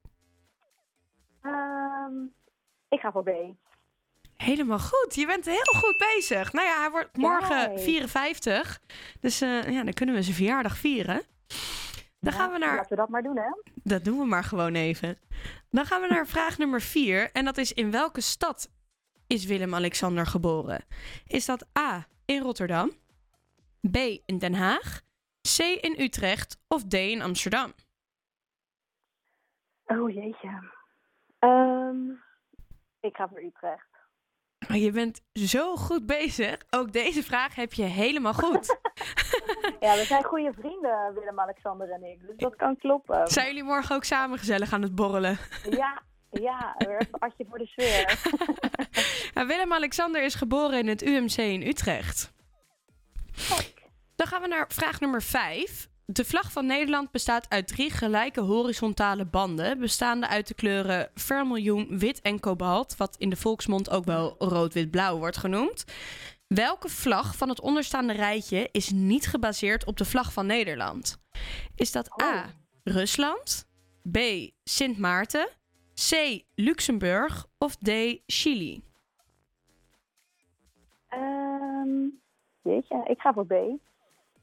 Ehm, 1.42 2.14
ik 2.90 3.00
ga 3.00 3.12
voor 3.12 3.24
B. 3.24 3.30
Helemaal 4.38 4.80
goed. 4.80 5.16
Je 5.16 5.26
bent 5.26 5.46
heel 5.46 5.74
goed 5.76 5.98
bezig. 5.98 6.54
Nou 6.54 6.68
ja, 6.68 6.80
hij 6.80 6.90
wordt 6.92 7.18
morgen 7.18 7.66
Kijk. 7.66 7.80
54. 7.80 8.80
Dus 9.20 9.42
eh, 9.42 9.72
ja, 9.72 9.84
dan 9.84 9.94
kunnen 9.94 10.16
we 10.16 10.22
zijn 10.22 10.36
verjaardag 10.36 10.78
vieren. 10.78 11.22
Dan 12.22 12.34
gaan 12.34 12.52
we 12.52 12.58
naar. 12.58 12.76
Laten 12.76 12.90
we 12.90 12.96
dat 12.96 13.10
maar 13.10 13.24
doen, 13.24 13.38
hè? 13.38 13.50
Dat 13.84 14.04
doen 14.04 14.20
we 14.20 14.26
maar 14.26 14.44
gewoon 14.44 14.76
even. 14.76 15.18
Dan 15.70 15.86
gaan 15.86 16.02
we 16.02 16.08
naar 16.08 16.28
vraag 16.36 16.58
nummer 16.58 16.82
4. 16.82 17.32
En 17.32 17.46
dat 17.46 17.58
is: 17.58 17.74
in 17.74 17.92
welke 17.92 18.22
stad 18.22 18.72
is 19.28 19.46
Willem-Alexander 19.46 20.26
geboren? 20.26 20.86
Is 21.28 21.46
dat 21.46 21.68
A 21.80 22.08
in 22.26 22.42
Rotterdam, 22.42 22.92
B 23.92 23.98
in 24.26 24.38
Den 24.38 24.54
Haag, 24.54 25.02
C 25.58 25.60
in 25.60 25.96
Utrecht 26.00 26.58
of 26.68 26.84
D 26.88 26.94
in 26.94 27.22
Amsterdam? 27.22 27.74
Oh 29.86 30.10
jeetje. 30.10 30.72
Ehm, 31.40 32.10
ik 33.00 33.16
ga 33.16 33.28
voor 33.28 33.44
Utrecht. 33.44 33.91
Je 34.80 34.92
bent 34.92 35.22
zo 35.34 35.76
goed 35.76 36.06
bezig. 36.06 36.58
Ook 36.70 36.92
deze 36.92 37.24
vraag 37.24 37.56
heb 37.56 37.74
je 37.74 37.84
helemaal 37.84 38.34
goed. 38.34 38.70
Ja, 39.80 39.96
we 39.96 40.04
zijn 40.04 40.24
goede 40.24 40.54
vrienden, 40.60 41.14
Willem-Alexander 41.14 41.90
en 41.90 42.04
ik. 42.04 42.20
Dus 42.28 42.38
dat 42.38 42.56
kan 42.56 42.78
kloppen. 42.78 43.28
Zijn 43.28 43.48
jullie 43.48 43.64
morgen 43.64 43.96
ook 43.96 44.04
samen 44.04 44.38
gezellig 44.38 44.74
aan 44.74 44.82
het 44.82 44.96
borrelen? 44.96 45.38
Ja, 45.70 46.02
ja, 46.32 46.76
weer 46.78 47.00
een 47.00 47.20
atje 47.20 47.46
voor 47.50 47.58
de 47.58 47.66
sfeer. 47.66 48.20
Ja, 49.34 49.46
Willem-Alexander 49.54 50.24
is 50.24 50.36
geboren 50.36 50.80
in 50.80 50.88
het 50.88 51.02
UMC 51.02 51.38
in 51.38 51.68
Utrecht. 51.68 52.34
Dan 54.16 54.28
gaan 54.28 54.42
we 54.42 54.48
naar 54.48 54.66
vraag 54.68 55.00
nummer 55.00 55.22
5. 55.22 55.90
De 56.14 56.26
vlag 56.26 56.52
van 56.52 56.66
Nederland 56.66 57.12
bestaat 57.12 57.50
uit 57.50 57.68
drie 57.68 57.92
gelijke 57.92 58.42
horizontale 58.42 59.26
banden, 59.26 59.80
bestaande 59.80 60.28
uit 60.28 60.48
de 60.48 60.54
kleuren 60.54 61.10
vermiljoen, 61.14 62.00
wit 62.00 62.22
en 62.22 62.40
kobalt, 62.40 62.98
wat 62.98 63.16
in 63.18 63.30
de 63.30 63.36
volksmond 63.36 63.90
ook 63.90 64.06
wel 64.06 64.36
rood-wit-blauw 64.40 65.18
wordt 65.18 65.38
genoemd. 65.38 65.86
Welke 66.48 66.90
vlag 66.90 67.36
van 67.36 67.50
het 67.50 67.62
onderstaande 67.62 68.14
rijtje 68.14 68.70
is 68.72 68.90
niet 68.90 69.28
gebaseerd 69.28 69.86
op 69.86 69.98
de 69.98 70.06
vlag 70.06 70.34
van 70.34 70.46
Nederland? 70.46 71.18
Is 71.76 71.92
dat 71.92 72.22
A. 72.22 72.46
Rusland, 72.84 73.68
B. 74.12 74.18
Sint 74.64 74.98
Maarten, 74.98 75.50
C. 76.10 76.44
Luxemburg 76.56 77.46
of 77.58 77.76
D. 77.76 77.90
Chili? 78.26 78.84
Ehm 81.08 82.08
jeetje, 82.62 83.04
ik 83.08 83.20
ga 83.20 83.34
voor 83.34 83.46
B. 83.46 83.54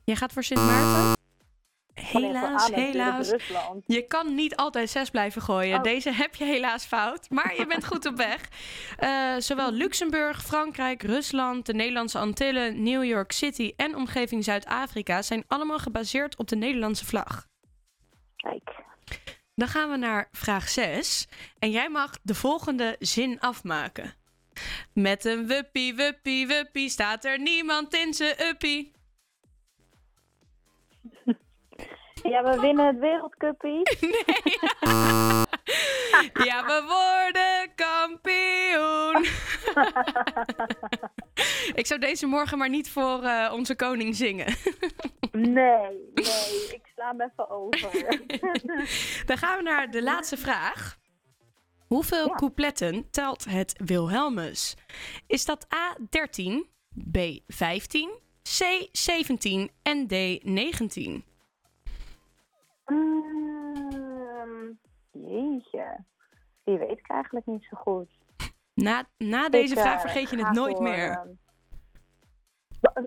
Jij 0.05 0.17
gaat 0.17 0.33
voor 0.33 0.45
Sint 0.45 0.61
Maarten? 0.61 1.18
Helaas, 1.99 2.71
helaas. 2.71 3.33
Je 3.87 4.03
kan 4.03 4.35
niet 4.35 4.57
altijd 4.57 4.91
zes 4.91 5.11
blijven 5.11 5.43
gooien. 5.43 5.77
Oh. 5.77 5.83
Deze 5.83 6.13
heb 6.13 6.35
je 6.35 6.45
helaas 6.45 6.85
fout. 6.85 7.31
Maar 7.31 7.57
je 7.57 7.67
bent 7.67 7.87
goed 7.87 8.07
op 8.07 8.17
weg. 8.17 8.41
Eh, 8.99 9.35
zowel 9.39 9.73
Luxemburg, 9.73 10.43
Frankrijk, 10.43 11.03
Rusland, 11.03 11.67
de 11.67 11.75
Nederlandse 11.75 12.19
Antillen, 12.19 12.83
New 12.83 13.05
York 13.05 13.33
City 13.33 13.73
en 13.77 13.97
omgeving 13.97 14.45
Zuid-Afrika 14.45 15.23
zijn 15.23 15.45
allemaal 15.47 15.79
gebaseerd 15.79 16.37
op 16.37 16.49
de 16.49 16.57
Nederlandse 16.57 17.05
vlag. 17.05 17.47
Kijk. 18.37 18.71
Dan 19.55 19.69
gaan 19.69 19.91
we 19.91 19.97
naar 19.97 20.29
vraag 20.33 20.69
6. 20.69 21.27
En 21.59 21.71
jij 21.71 21.89
mag 21.89 22.19
de 22.23 22.35
volgende 22.35 22.97
zin 22.99 23.41
afmaken. 23.41 24.15
Met 24.93 25.25
een 25.25 25.47
wuppie, 25.47 25.95
wuppie, 25.95 26.47
wuppie 26.47 26.89
staat 26.89 27.25
er 27.25 27.41
niemand 27.41 27.95
in 27.95 28.15
zijn 28.15 28.43
uppie. 28.43 28.93
Ja, 32.33 32.43
we 32.43 32.61
winnen 32.61 32.87
het 32.87 32.99
wereldcuppie. 32.99 33.83
Ja, 36.45 36.65
we 36.65 36.83
worden 36.87 37.75
kampioen. 37.75 39.27
Ik 41.75 41.87
zou 41.87 42.01
deze 42.01 42.27
morgen 42.27 42.59
maar 42.59 42.69
niet 42.69 42.91
voor 42.91 43.23
eh, 43.23 43.53
onze 43.53 43.77
koning 43.77 44.17
zingen. 44.17 44.55
Nee, 45.33 46.13
nee, 46.15 46.69
ik 46.71 46.81
sla 46.95 47.15
hem 47.17 47.21
even 47.21 47.51
over. 47.51 48.21
Dan 49.27 49.39
gaan 49.39 49.57
we 49.57 49.63
naar 49.63 49.91
de 49.91 50.03
laatste 50.03 50.37
vraag. 50.37 50.97
Hoeveel 51.87 52.31
coupletten 52.31 53.11
telt 53.11 53.45
het 53.45 53.81
Wilhelmus? 53.85 54.77
Is 55.27 55.45
dat 55.45 55.67
A 55.75 55.97
13, 56.11 56.67
B 57.13 57.19
15, 57.47 58.11
C 58.43 58.89
17 58.93 59.71
en 59.83 60.07
D 60.07 60.45
19? 60.45 61.25
Ehm, 62.89 64.73
jeetje. 65.11 66.05
Die 66.65 66.79
weet 66.79 66.99
ik 66.99 67.09
eigenlijk 67.09 67.47
niet 67.47 67.65
zo 67.71 67.77
goed. 67.77 68.11
Na, 68.75 69.05
na 69.17 69.49
deze 69.49 69.73
Ik, 69.73 69.77
eh, 69.79 69.83
vraag 69.85 70.01
vergeet 70.01 70.31
je 70.31 70.45
het 70.45 70.55
nooit 70.55 70.77
voor, 70.77 70.83
meer. 70.83 71.11
ehm, 71.11 71.29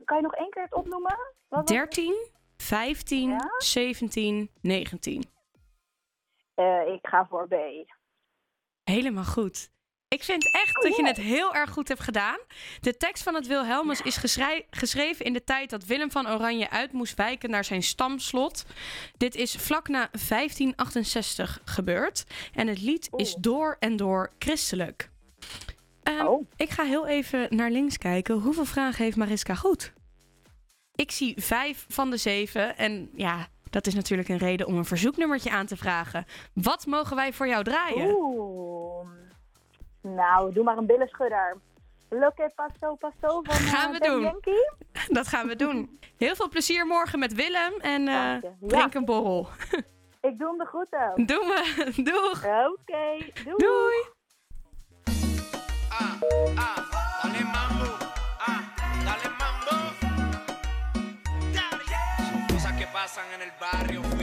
Kan 0.06 0.18
je 0.18 0.24
nog 0.24 0.36
één 0.36 0.50
keer 0.50 0.64
het 0.64 0.74
opnoemen? 0.74 1.18
Wat 1.18 1.38
was 1.48 1.60
het? 1.60 1.68
13, 1.68 2.28
15, 2.58 3.40
17, 3.58 4.50
19. 4.62 5.24
Eh, 6.56 6.88
ik 6.94 7.08
ga 7.08 7.26
voor 7.28 7.48
B. 7.48 7.54
Helemaal 8.84 9.24
goed. 9.24 9.72
Ik 10.14 10.24
vind 10.24 10.54
echt 10.54 10.78
Oh, 10.78 10.84
dat 10.84 10.96
je 10.96 11.06
het 11.06 11.18
heel 11.18 11.54
erg 11.56 11.70
goed 11.70 11.88
hebt 11.88 12.00
gedaan. 12.00 12.38
De 12.80 12.98
tekst 12.98 13.24
van 13.24 13.36
het 13.36 13.48
Wilhelmus 13.48 14.02
is 14.02 14.18
geschreven 14.70 15.26
in 15.26 15.34
de 15.34 15.44
tijd 15.44 15.70
dat 15.70 15.86
Willem 15.86 16.12
van 16.12 16.30
Oranje 16.30 16.70
uit 16.70 16.92
moest 16.92 17.16
wijken 17.16 17.50
naar 17.50 17.64
zijn 17.64 17.84
stamslot. 17.84 18.66
Dit 19.18 19.36
is 19.36 19.56
vlak 19.56 19.88
na 19.88 20.10
1568 20.12 21.62
gebeurd. 21.66 22.24
En 22.54 22.68
het 22.68 22.82
lied 22.82 23.10
is 23.16 23.36
door 23.40 23.78
en 23.80 23.96
door 23.96 24.32
christelijk. 24.40 25.10
Ehm, 26.04 26.18
Ik 26.56 26.70
ga 26.70 26.84
heel 26.84 27.08
even 27.08 27.48
naar 27.50 27.72
links 27.72 27.98
kijken. 27.98 28.36
Hoeveel 28.36 28.66
vragen 28.66 29.04
heeft 29.04 29.18
Mariska 29.18 29.56
goed? 29.56 29.94
Ik 30.96 31.12
zie 31.12 31.42
vijf 31.42 31.86
van 31.90 32.10
de 32.10 32.18
zeven. 32.18 32.78
En 32.78 33.10
ja, 33.16 33.48
dat 33.70 33.88
is 33.88 33.94
natuurlijk 33.94 34.30
een 34.30 34.38
reden 34.38 34.68
om 34.68 34.78
een 34.78 34.86
verzoeknummertje 34.86 35.52
aan 35.52 35.66
te 35.66 35.78
vragen. 35.78 36.26
Wat 36.54 36.86
mogen 36.86 37.16
wij 37.16 37.34
voor 37.34 37.48
jou 37.48 37.64
draaien? 37.64 38.16
Oeh. 38.16 39.21
Nou, 40.02 40.54
doe 40.54 40.64
maar 40.64 40.78
een 40.78 40.86
billenschudder. 40.86 41.58
Lo 42.10 42.30
pasto, 42.30 42.52
paso, 42.56 42.96
paso 42.96 43.42
van 43.42 43.56
gaan 43.56 43.92
we 43.92 44.00
doen. 44.00 44.42
Dat 45.08 45.28
gaan 45.28 45.48
we 45.48 45.56
doen. 45.56 46.00
Heel 46.18 46.36
veel 46.36 46.50
plezier 46.50 46.86
morgen 46.86 47.20
met 47.20 47.34
Willem 47.34 47.74
en 47.80 48.08
uh, 48.08 48.36
drink 48.60 48.94
een 48.94 49.06
borrel. 49.06 49.48
Ik 50.22 50.40
doe 50.40 50.48
hem 50.48 50.58
de 50.58 50.66
groeten. 50.66 51.26
Doe 51.26 51.46
me, 51.46 51.92
Doeg. 52.04 52.46
Oké, 52.46 53.32
doei. 53.44 53.56
Doei. 53.58 54.06
Ah, 55.90 56.22
ah, 56.56 56.92
pasan 63.02 63.24
en 63.34 63.42
el 63.42 63.52
barrio. 63.60 64.21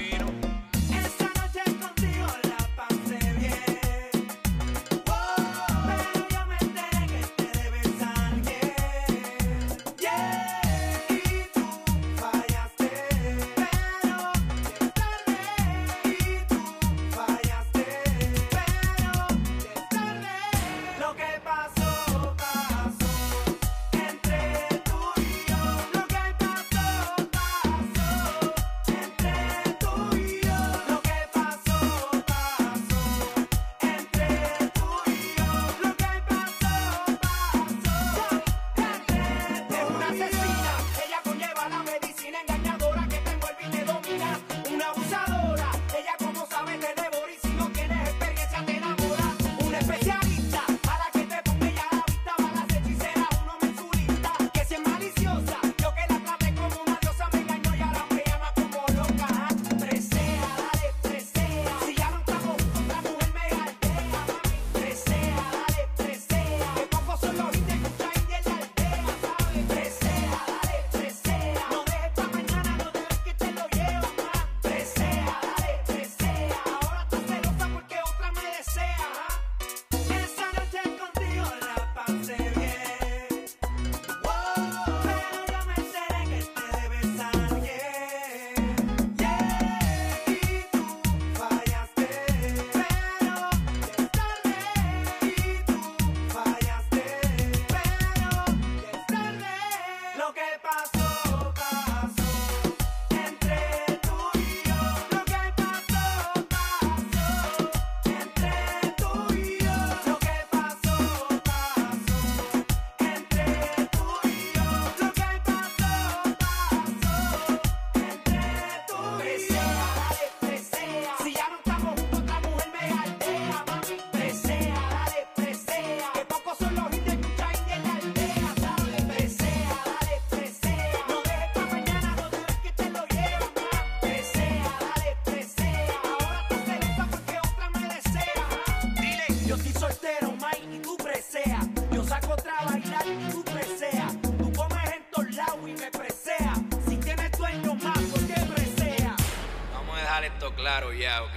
claro 150.55 150.93
ya, 150.93 151.23
¿ok? 151.23 151.37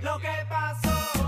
Lo 0.00 0.18
que 0.18 0.28
pasó. 0.48 1.21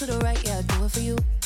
to 0.00 0.06
the 0.06 0.18
right, 0.24 0.42
yeah, 0.46 0.58
I 0.58 0.62
do 0.62 0.84
it 0.86 0.90
for 0.92 1.00
you. 1.00 1.39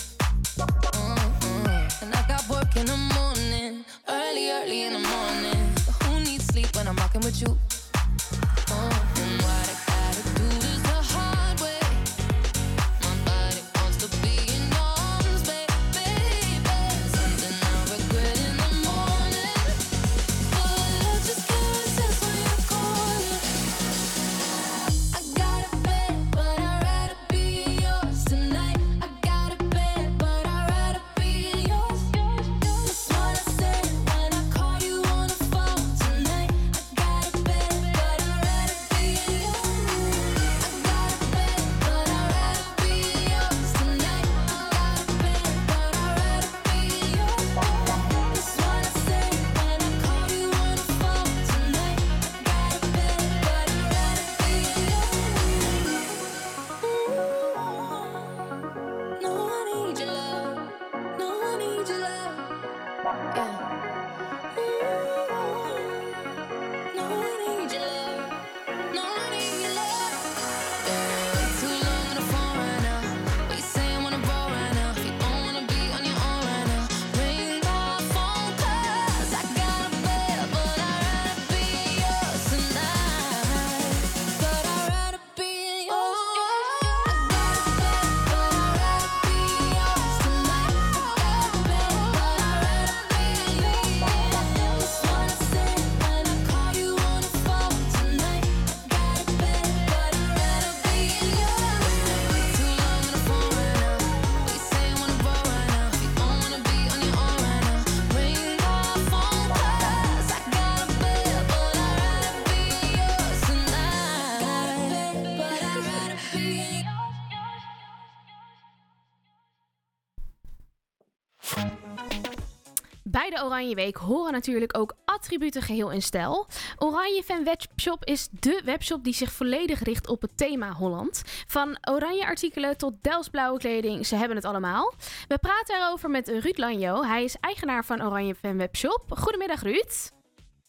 Bij 123.15 123.31
de 123.31 123.45
Oranje 123.45 123.75
Week 123.75 123.97
horen 123.97 124.33
natuurlijk 124.33 124.79
ook 124.79 124.95
attributen 125.05 125.63
geheel 125.63 125.91
in 125.91 126.03
stijl. 126.03 126.47
Oranje 126.79 127.23
Fan 127.23 127.45
Webshop 127.45 128.05
is 128.05 128.29
dé 128.31 128.61
webshop 128.65 129.05
die 129.05 129.15
zich 129.15 129.33
volledig 129.33 129.83
richt 129.83 130.09
op 130.09 130.23
het 130.23 130.37
thema 130.37 130.73
Holland. 130.73 131.23
Van 131.47 131.79
oranje 131.91 132.27
artikelen 132.27 132.77
tot 132.77 133.03
Delsblauwe 133.03 133.59
kleding, 133.59 134.07
ze 134.07 134.17
hebben 134.17 134.37
het 134.37 134.47
allemaal. 134.47 134.95
We 135.29 135.39
praten 135.39 135.77
erover 135.77 136.11
met 136.11 136.29
Ruud 136.29 136.59
Lanjo. 136.59 137.03
Hij 137.03 137.25
is 137.25 137.37
eigenaar 137.41 137.85
van 137.85 138.03
Oranje 138.03 138.35
Fan 138.35 138.57
Webshop. 138.57 139.05
Goedemiddag 139.09 139.63
Ruud. 139.63 140.11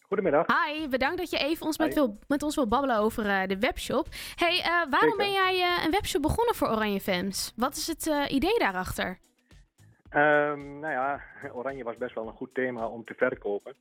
Goedemiddag. 0.07 0.45
Hi, 0.47 0.87
bedankt 0.87 1.17
dat 1.17 1.29
je 1.29 1.37
even 1.37 1.65
ons 1.65 1.77
met, 1.77 1.93
wil, 1.93 2.17
met 2.27 2.43
ons 2.43 2.55
wil 2.55 2.67
babbelen 2.67 2.97
over 2.97 3.29
eh, 3.29 3.47
de 3.47 3.59
webshop. 3.59 4.07
Hey, 4.35 4.59
eh, 4.59 4.65
waarom 4.65 4.89
Zeker. 4.99 5.17
ben 5.17 5.31
jij 5.31 5.61
eh, 5.61 5.85
een 5.85 5.91
webshop 5.91 6.21
begonnen 6.21 6.55
voor 6.55 6.69
Oranje 6.69 7.01
Fans? 7.01 7.51
Wat 7.55 7.75
is 7.75 7.87
het 7.87 8.09
idee 8.29 8.59
daarachter? 8.59 9.19
Ehm, 10.15 10.79
nou 10.79 10.93
ja, 10.93 11.21
oranje 11.59 11.83
was 11.83 11.97
best 11.97 12.15
wel 12.15 12.27
een 12.27 12.33
goed 12.33 12.53
thema 12.53 12.87
om 12.87 13.03
te 13.03 13.13
verkopen. 13.17 13.73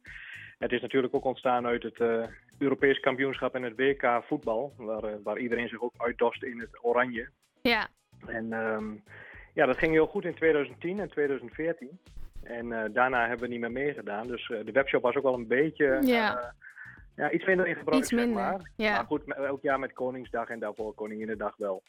Het 0.59 0.73
is 0.73 0.81
natuurlijk 0.81 1.15
ook 1.15 1.25
ontstaan 1.25 1.67
uit 1.67 1.83
het 1.83 2.01
eh, 2.01 2.23
Europees 2.59 3.01
kampioenschap 3.01 3.55
en 3.55 3.63
het 3.63 3.77
WK 3.77 4.23
voetbal, 4.27 4.73
waar, 4.77 5.05
eh, 5.05 5.15
waar 5.23 5.39
iedereen 5.39 5.69
zich 5.69 5.81
ook 5.83 5.93
uitdost 5.97 6.43
in 6.43 6.61
het 6.61 6.79
oranje. 6.85 7.29
Ja. 7.63 7.89
En 8.27 8.53
ehm, 8.53 8.85
ja, 9.55 9.67
dat 9.67 9.79
ging 9.79 9.93
heel 9.93 10.07
goed 10.07 10.25
in 10.25 10.35
2010 10.35 11.01
en 11.01 11.09
2014. 11.11 11.99
En 12.43 12.73
eh, 12.73 12.85
daarna 12.93 13.21
hebben 13.21 13.41
we 13.47 13.53
niet 13.53 13.61
meer 13.61 13.73
meegedaan. 13.73 14.27
Dus 14.27 14.47
de 14.47 14.73
webshop 14.73 15.03
was 15.03 15.15
ook 15.17 15.23
wel 15.23 15.35
een 15.35 15.47
beetje 15.47 15.99
Ja. 16.03 16.55
ja, 17.17 17.31
iets 17.31 17.45
minder 17.45 17.67
in 17.67 17.75
gebruik, 17.77 18.01
Iets 18.01 18.09
zeg 18.09 18.19
minder, 18.19 18.43
maar. 18.43 18.71
ja. 18.77 18.95
Maar 18.95 19.05
goed, 19.05 19.35
elk 19.35 19.63
jaar 19.63 19.79
met 19.79 19.93
Koningsdag 19.93 20.49
en 20.49 20.59
daarvoor 20.59 20.95
Koninginnedag 20.95 21.57
wel. 21.57 21.83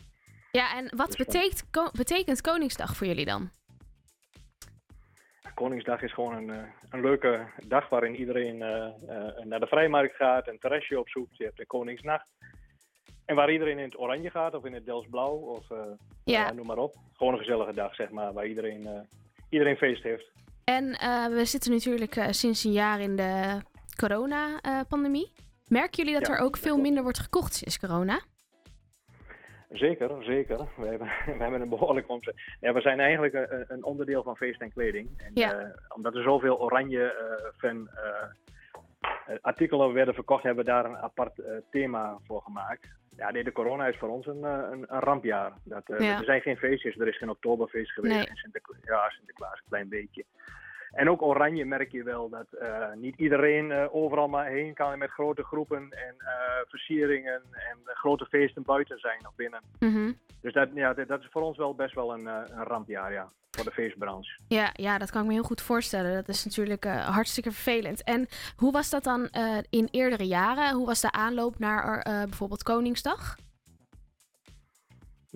Ja, 0.52 0.76
en 0.78 0.92
wat 0.96 1.08
Dus 1.08 1.16
betekent, 1.26 1.70
ko- 1.72 1.92
betekent 1.92 2.42
Koningsdag 2.42 2.96
voor 2.96 3.08
jullie 3.08 3.26
dan? 3.26 3.50
Koningsdag 5.56 6.02
is 6.02 6.14
gewoon 6.14 6.36
een, 6.36 6.50
eh, 6.50 6.64
een 6.90 7.02
leuke 7.02 7.46
dag 7.68 7.90
waarin 7.90 8.16
iedereen 8.16 8.62
eh, 8.62 8.86
eh, 8.86 9.46
naar 9.46 9.60
de 9.60 9.68
vrijmarkt 9.68 10.16
gaat, 10.16 10.48
een 10.48 10.60
terrasje 10.60 11.00
opzoekt. 11.00 11.38
Je 11.38 11.44
hebt 11.44 11.58
de 11.58 11.66
Koningsnacht. 11.66 12.28
En 13.26 13.36
waar 13.36 13.52
iedereen 13.52 13.78
in 13.78 13.84
het 13.84 14.00
oranje 14.00 14.30
gaat 14.30 14.54
of 14.54 14.66
in 14.66 14.74
het 14.74 14.86
Delsblauw 14.86 15.36
of 15.36 15.64
Ja. 16.24 16.52
noem 16.52 16.66
maar 16.66 16.78
op. 16.78 16.96
Gewoon 17.14 17.34
een 17.34 17.40
gezellige 17.40 17.74
dag, 17.74 17.96
zeg 17.96 18.10
maar, 18.10 18.34
waar 18.34 18.48
iedereen, 18.48 19.08
iedereen 19.50 19.76
feest 19.76 20.04
heeft. 20.04 20.32
En 20.64 20.86
we 21.32 21.42
zitten 21.46 21.72
natuurlijk 21.72 22.26
sinds 22.30 22.64
een 22.64 22.72
jaar 22.72 23.00
in 23.00 23.16
de 23.16 23.62
corona-pandemie. 23.96 25.32
Merken 25.68 26.04
jullie 26.04 26.20
dat 26.20 26.28
Ja, 26.28 26.34
er 26.34 26.40
ook 26.40 26.58
veel 26.58 26.78
minder 26.78 27.04
wordt 27.04 27.20
gekocht 27.20 27.54
sinds 27.54 27.80
corona? 27.80 28.22
Zeker, 29.78 30.24
zeker. 30.24 30.58
We 30.78 30.88
hebben, 30.88 31.08
we 31.38 31.44
hebben 31.44 31.62
een 31.62 31.70
behoorlijk 31.70 32.10
omzet. 32.10 32.36
Ja, 32.60 32.74
we 32.74 32.82
zijn 32.82 33.00
eigenlijk 33.00 33.34
een, 33.34 33.66
een 33.68 33.84
onderdeel 33.84 34.24
van 34.24 34.38
feest 34.38 34.62
en 34.62 34.74
kleding. 34.74 35.10
En, 35.18 35.32
Ja. 35.34 35.54
eh, 35.60 35.70
omdat 35.96 36.16
er 36.16 36.24
zoveel 36.24 36.60
oranje 36.62 37.04
eh, 37.04 37.46
fan 37.58 37.90
eh, 37.90 38.04
eh, 39.28 39.36
artikelen 39.42 39.94
werden 39.94 40.14
verkocht, 40.14 40.44
hebben 40.44 40.66
we 40.66 40.72
daar 40.72 40.86
een 40.86 40.98
apart 40.98 41.40
eh, 41.40 41.56
thema 41.72 42.18
voor 42.26 42.42
gemaakt. 42.42 42.88
Ja, 43.18 43.32
nee, 43.32 43.44
de 43.44 43.52
corona 43.52 43.88
is 43.88 43.98
voor 43.98 44.10
ons 44.10 44.26
een, 44.26 44.44
eh, 44.44 44.68
een, 44.72 44.86
een 44.88 45.00
rampjaar. 45.00 45.52
Dat, 45.64 45.90
eh, 45.90 46.00
Ja. 46.00 46.18
Er 46.18 46.24
zijn 46.26 46.42
geen 46.42 46.58
feestjes, 46.58 46.98
er 47.00 47.08
is 47.08 47.18
geen 47.18 47.30
oktoberfeest 47.30 47.92
geweest. 47.92 48.16
Nee. 48.16 48.26
Ja, 48.84 49.10
Sinterklaas 49.10 49.58
een 49.60 49.68
klein 49.70 49.90
beetje. 49.90 50.24
En 50.92 51.10
ook 51.10 51.22
oranje 51.22 51.66
merk 51.66 51.92
je 51.92 52.04
wel 52.04 52.30
dat 52.30 52.54
eh, 52.54 52.94
niet 52.96 53.16
iedereen 53.18 53.72
eh, 53.72 53.96
overal 53.96 54.28
maar 54.28 54.46
heen 54.46 54.74
kan 54.74 54.98
met 54.98 55.10
grote 55.10 55.44
groepen 55.44 55.78
en 55.78 56.16
eh, 56.18 56.28
versieringen 56.68 57.42
en 57.54 57.78
grote 57.84 58.26
feesten 58.26 58.64
buiten 58.64 59.00
zijn 59.00 59.28
of 59.28 59.36
binnen. 59.36 59.62
Mhm. 59.80 60.12
Dus 60.42 60.54
dat, 60.54 60.70
ja, 60.74 60.94
dat 60.94 61.20
is 61.20 61.28
voor 61.32 61.42
ons 61.42 61.58
wel 61.58 61.76
best 61.76 61.96
wel 61.96 62.14
een, 62.14 62.26
een 62.26 62.64
rampjaar, 62.64 63.12
ja. 63.12 63.32
Voor 63.52 63.64
de 63.66 63.72
feestbranche. 63.72 64.40
Ja, 64.48 64.70
ja, 64.74 64.98
dat 64.98 65.12
kan 65.12 65.22
ik 65.22 65.28
me 65.28 65.34
heel 65.34 65.44
goed 65.44 65.62
voorstellen. 65.62 66.14
Dat 66.14 66.28
is 66.28 66.46
natuurlijk 66.46 66.84
hartstikke 66.86 67.52
vervelend. 67.52 68.04
En 68.04 68.28
hoe 68.56 68.72
was 68.72 68.90
dat 68.90 69.04
dan 69.04 69.30
in 69.70 69.88
eerdere 69.92 70.28
jaren? 70.28 70.76
Hoe 70.76 70.86
was 70.86 71.02
de 71.02 71.12
aanloop 71.12 71.60
naar 71.60 72.04
bijvoorbeeld 72.04 72.64
Koningsdag? 72.64 73.36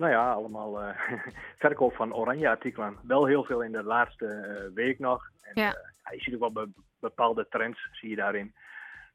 Nou 0.00 0.12
ja, 0.12 0.32
allemaal 0.32 0.80
eh, 0.82 1.00
verkoop 1.64 1.94
van 1.94 2.14
oranje 2.14 2.48
artikelen. 2.48 2.96
Wel 3.02 3.26
heel 3.26 3.44
veel 3.44 3.62
in 3.62 3.72
de 3.72 3.82
laatste 3.82 4.26
eh, 4.26 4.74
week 4.74 4.98
nog. 4.98 5.30
En, 5.42 5.62
Ja. 5.62 5.74
eh, 5.74 6.12
je 6.16 6.20
ziet 6.22 6.34
ook 6.34 6.40
wel 6.40 6.52
be- 6.52 6.72
bepaalde 7.00 7.46
trends, 7.50 7.88
zie 7.92 8.08
je 8.10 8.16
daarin. 8.16 8.54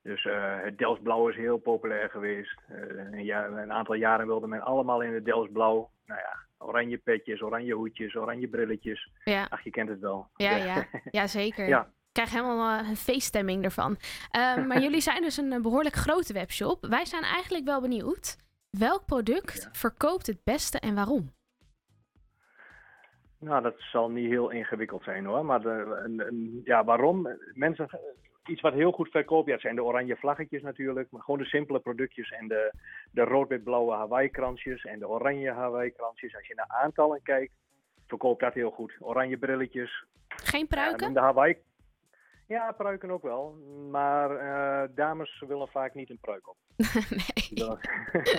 Dus 0.01 0.27
het 0.63 0.77
Delsblauw 0.77 1.29
is 1.29 1.35
heel 1.35 1.57
populair 1.57 2.09
geweest. 2.09 2.59
Een, 3.11 3.23
jaar- 3.23 3.51
een 3.51 3.71
aantal 3.71 3.95
jaren 3.95 4.25
wilde 4.27 4.47
men 4.47 4.61
allemaal 4.61 5.01
in 5.01 5.13
het 5.13 5.25
Delsblauw. 5.25 5.89
Nou 6.05 6.19
ja, 6.19 6.37
oranje 6.65 6.97
petjes, 6.97 7.41
oranje 7.41 7.73
hoedjes, 7.73 8.15
oranje 8.15 8.47
brilletjes. 8.47 9.09
Ja. 9.23 9.47
Ach, 9.49 9.61
je 9.63 9.69
kent 9.69 9.89
het 9.89 9.99
wel. 9.99 10.27
Ja, 10.35 10.55
ja. 10.55 10.85
ja 11.11 11.27
zeker. 11.41 11.67
Ja. 11.67 11.81
Ik 11.81 12.11
krijg 12.11 12.31
helemaal 12.31 12.79
een 12.79 12.95
feeststemming 12.95 13.63
ervan. 13.63 13.97
Maar 14.67 14.81
jullie 14.85 15.01
zijn 15.01 15.21
dus 15.21 15.37
een 15.37 15.51
eh, 15.51 15.61
behoorlijk 15.61 15.95
grote 15.95 16.33
webshop. 16.33 16.85
Wij 16.85 17.05
zijn 17.05 17.23
eigenlijk 17.23 17.65
wel 17.65 17.81
benieuwd. 17.81 18.37
Welk 18.79 19.05
product 19.05 19.69
verkoopt 19.71 20.27
het 20.27 20.43
beste 20.43 20.79
en 20.79 20.95
waarom? 20.95 21.33
Nou, 23.39 23.61
dat 23.61 23.75
zal 23.77 24.09
niet 24.09 24.29
heel 24.29 24.49
ingewikkeld 24.49 25.03
zijn 25.03 25.25
hoor. 25.25 25.45
Maar 25.45 25.61
de, 25.61 26.01
een, 26.03 26.19
een- 26.27 26.61
ja, 26.63 26.83
waarom? 26.83 27.27
Mensen, 27.53 27.99
iets 28.45 28.61
wat 28.61 28.73
heel 28.73 28.91
goed 28.91 29.09
verkoopt, 29.09 29.45
ja, 29.47 29.53
het 29.53 29.61
zijn 29.61 29.75
de 29.75 29.83
oranje 29.83 30.15
vlaggetjes 30.15 30.61
natuurlijk. 30.61 31.11
Maar 31.11 31.21
gewoon 31.21 31.39
de 31.39 31.45
simpele 31.45 31.79
productjes 31.79 32.29
en 32.31 32.47
de, 32.47 32.73
de 33.11 33.21
rood-wit-blauwe 33.21 33.93
Hawaii-kransjes 33.93 34.83
en 34.85 34.99
de 34.99 35.07
oranje 35.07 35.51
Hawaii-kransjes. 35.51 36.35
Als 36.35 36.47
je 36.47 36.55
naar 36.55 36.67
aantallen 36.83 37.21
kijkt, 37.23 37.53
verkoopt 38.07 38.41
dat 38.41 38.53
heel 38.53 38.71
goed. 38.71 38.95
Oranje 38.99 39.37
brilletjes. 39.37 40.05
Geen 40.27 40.59
Ja, 40.59 40.65
pruiken? 40.67 41.07
en 41.07 41.13
de 41.13 41.19
Hawaii... 41.19 41.57
Ja, 42.47 42.71
pruiken 42.71 43.11
ook 43.11 43.21
wel. 43.23 43.57
Maar 43.91 44.31
eh, 44.37 44.89
dames 44.95 45.43
willen 45.47 45.67
vaak 45.67 45.93
niet 45.93 46.09
een 46.09 46.19
pruik 46.21 46.49
op. 46.49 46.57
nee. 47.09 47.67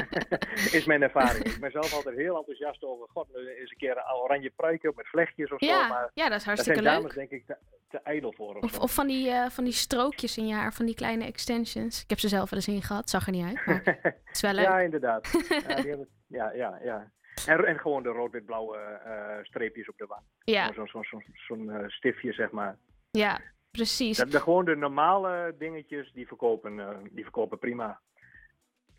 is 0.78 0.84
mijn 0.84 1.02
ervaring. 1.02 1.44
Ik 1.44 1.60
ben 1.60 1.70
zelf 1.70 1.94
altijd 1.94 2.16
heel 2.16 2.36
enthousiast 2.36 2.82
over, 2.82 3.08
god, 3.08 3.28
nu 3.34 3.48
eens 3.48 3.70
een 3.70 3.76
keer 3.76 3.96
een 3.96 4.14
oranje 4.14 4.50
pruikje 4.56 4.88
op 4.88 4.96
met 4.96 5.08
vlechtjes 5.08 5.52
of 5.52 5.60
Ja, 5.60 5.82
zo. 5.82 5.88
Maar 5.88 6.10
ja, 6.14 6.28
dat 6.28 6.38
is 6.38 6.44
daar 6.44 6.54
hartstikke 6.54 6.82
zijn 6.82 6.94
leuk. 6.94 7.02
dames 7.02 7.14
denk 7.14 7.30
ik 7.30 7.46
te, 7.46 7.56
te 7.88 7.98
ijdel 7.98 8.32
voor. 8.32 8.54
Of, 8.56 8.62
Of, 8.62 8.70
zo. 8.70 8.80
of 8.80 8.94
van, 8.94 9.06
die, 9.06 9.30
eh, 9.30 9.46
van 9.50 9.64
die 9.64 9.72
strookjes 9.72 10.38
in 10.38 10.46
je 10.46 10.54
haar, 10.54 10.72
van 10.72 10.86
die 10.86 10.94
kleine 10.94 11.24
extensions. 11.24 12.02
Ik 12.02 12.10
heb 12.10 12.18
ze 12.18 12.28
zelf 12.28 12.50
wel 12.50 12.58
eens 12.58 12.68
ingehad, 12.68 13.10
zag 13.10 13.26
er 13.26 13.32
niet 13.32 13.44
uit. 13.46 13.66
Maar 13.66 13.80
het 14.02 14.16
is 14.32 14.40
wel 14.40 14.52
leuk. 14.52 14.64
Ja, 14.64 14.80
inderdaad. 14.80 15.46
ja, 15.48 15.74
die 15.74 15.88
hebben, 15.88 16.08
ja, 16.26 16.52
ja, 16.52 16.78
ja. 16.82 17.12
En, 17.46 17.64
en 17.64 17.78
gewoon 17.78 18.02
de 18.02 18.08
rood-wit-blauwe 18.08 18.76
eh, 18.78 19.44
streepjes 19.44 19.88
op 19.88 19.96
de 19.96 20.06
wang. 20.06 20.22
Ja. 20.44 20.72
Zo'n 20.72 20.86
zo, 20.86 21.02
zo, 21.02 21.20
zo'n 21.32 21.84
stiftje, 21.86 22.32
zeg 22.32 22.50
maar. 22.50 22.78
Ja, 23.10 23.40
precies. 23.76 24.16
Dat, 24.16 24.30
de, 24.30 24.40
gewoon 24.40 24.64
de 24.64 24.76
normale 24.76 25.54
dingetjes, 25.58 26.12
die 26.12 26.26
verkopen, 26.26 26.80
eh, 26.80 26.96
die 27.10 27.22
verkopen 27.22 27.58
prima. 27.58 28.00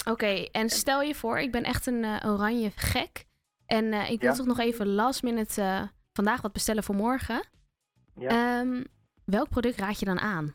Oké, 0.09 0.45
en 0.51 0.69
stel 0.69 1.01
je 1.01 1.15
voor, 1.15 1.39
ik 1.39 1.51
ben 1.51 1.63
echt 1.63 1.86
een 1.86 2.03
eh, 2.03 2.32
oranje 2.32 2.71
gek. 2.75 3.25
En 3.65 3.93
eh, 3.93 4.11
ik 4.11 4.21
wil 4.21 4.30
Ja. 4.30 4.36
toch 4.36 4.45
nog 4.45 4.59
even 4.59 4.88
last 4.88 5.23
minute 5.23 5.89
vandaag 6.13 6.41
wat 6.41 6.53
bestellen 6.53 6.84
voor 6.84 6.95
morgen. 6.95 7.47
Ja. 8.15 8.30
Ehm, 8.30 8.84
welk 9.25 9.49
product 9.49 9.80
raad 9.80 9.99
je 9.99 10.05
dan 10.05 10.19
aan? 10.19 10.53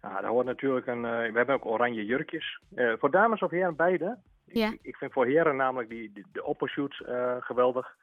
Ah, 0.00 0.20
daar 0.20 0.30
hoort 0.30 0.46
natuurlijk 0.46 0.86
een. 0.86 1.02
we 1.02 1.32
hebben 1.34 1.54
ook 1.54 1.66
oranje 1.66 2.04
jurkjes. 2.04 2.60
Voor 2.98 3.10
dames 3.10 3.40
of 3.40 3.50
heren 3.50 3.76
beide. 3.76 4.18
Ja. 4.44 4.72
Ik, 4.72 4.78
ik 4.82 4.96
vind 4.96 5.12
voor 5.12 5.26
heren 5.26 5.56
namelijk 5.56 5.88
die, 5.88 6.12
de, 6.12 6.24
de 6.32 6.44
oppershoots 6.44 7.02
geweldig. 7.40 7.96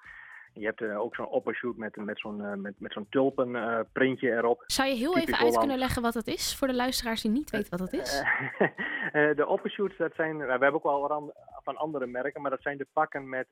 Je 0.54 0.66
hebt 0.66 0.82
eh, 0.82 1.00
ook 1.00 1.16
zo'n 1.16 1.28
oppershoot 1.28 1.78
met, 1.78 1.96
met 1.96 2.20
zo'n 2.20 2.46
eh, 2.46 2.54
met, 2.54 2.80
met 2.80 2.94
zo'n 2.94 3.08
tulpen 3.10 3.56
eh, 3.56 4.22
erop. 4.22 4.64
Zou 4.66 4.90
je 4.90 4.96
heel 4.96 5.12
Typisch 5.14 5.34
even 5.34 5.46
uit 5.46 5.58
kunnen 5.58 5.78
leggen 5.78 6.02
wat 6.02 6.14
dat 6.14 6.28
is? 6.28 6.56
Voor 6.56 6.68
de 6.68 6.74
luisteraars 6.74 7.22
die 7.22 7.32
niet 7.32 7.50
weten 7.50 7.78
wat 7.78 7.80
dat 7.80 8.02
is. 8.02 8.22
De 9.36 9.46
oppershoots, 9.48 9.98
dat 9.98 10.14
zijn, 10.16 10.38
nou, 10.38 10.46
we 10.46 10.52
hebben 10.52 10.74
ook 10.74 10.84
wel 10.84 11.34
van 11.64 11.78
andere 11.78 12.06
merken, 12.06 12.42
maar 12.42 12.52
dat 12.52 12.62
zijn 12.62 12.78
de 12.78 12.88
pakken 12.94 13.30
met 13.30 13.48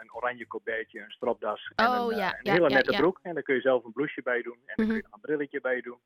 een 0.00 0.14
oranje 0.14 0.46
colbertje, 0.46 1.00
een 1.00 1.10
stropdas 1.10 1.72
en 1.74 1.86
Oh, 1.86 2.06
een, 2.10 2.16
ja, 2.16 2.38
een 2.42 2.52
hele 2.52 2.68
ja, 2.68 2.74
nette 2.74 2.92
ja. 2.92 2.98
broek. 2.98 3.18
En 3.22 3.34
daar 3.34 3.42
kun 3.42 3.54
je 3.54 3.60
zelf 3.60 3.84
een 3.84 3.92
blouseje 3.92 4.22
bij 4.22 4.42
doen 4.42 4.58
en 4.66 4.72
dan 4.76 4.86
kun 4.86 4.86
je 4.86 4.92
Mhm. 4.92 5.02
nog 5.02 5.12
een 5.14 5.20
brilletje 5.20 5.60
bij 5.60 5.80
doen. 5.80 5.98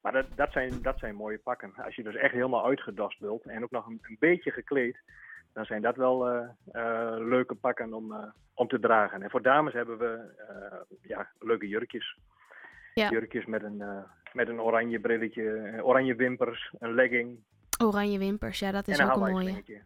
Maar 0.00 0.12
dat, 0.12 0.26
dat, 0.34 0.52
zijn, 0.52 0.82
dat 0.82 0.98
zijn 0.98 1.14
mooie 1.14 1.38
pakken. 1.38 1.72
Als 1.76 1.94
je 1.94 2.02
dus 2.02 2.14
echt 2.14 2.32
helemaal 2.32 2.66
uitgedost 2.66 3.18
wilt 3.18 3.44
en 3.44 3.62
ook 3.62 3.70
nog 3.70 3.86
een, 3.86 3.98
een 4.02 4.16
beetje 4.18 4.50
gekleed, 4.50 4.96
dan 5.52 5.64
zijn 5.64 5.82
dat 5.82 5.96
wel 5.96 6.28
eh, 6.28 6.48
eh, 6.72 7.18
leuke 7.18 7.54
pakken 7.54 7.92
om, 7.92 8.12
eh, 8.12 8.28
om 8.54 8.68
te 8.68 8.80
dragen. 8.80 9.22
En 9.22 9.30
voor 9.30 9.42
dames 9.42 9.72
hebben 9.72 9.98
we 9.98 10.20
ja, 11.02 11.28
leuke 11.38 11.68
jurkjes. 11.68 12.18
Ja. 12.94 13.10
Jurkjes 13.10 13.46
met 13.46 13.62
een, 13.62 13.82
met 14.32 14.48
een 14.48 14.60
oranje 14.60 15.00
brilletje, 15.00 15.78
oranje 15.82 16.14
wimpers, 16.14 16.74
een 16.78 16.94
legging 16.94 17.38
Oranje 17.84 18.18
wimpers, 18.18 18.58
ja, 18.58 18.70
dat 18.70 18.88
is 18.88 18.98
en 18.98 19.10
ook 19.10 19.26
een 19.26 19.32
mooie. 19.32 19.62
Ja. 19.64 19.82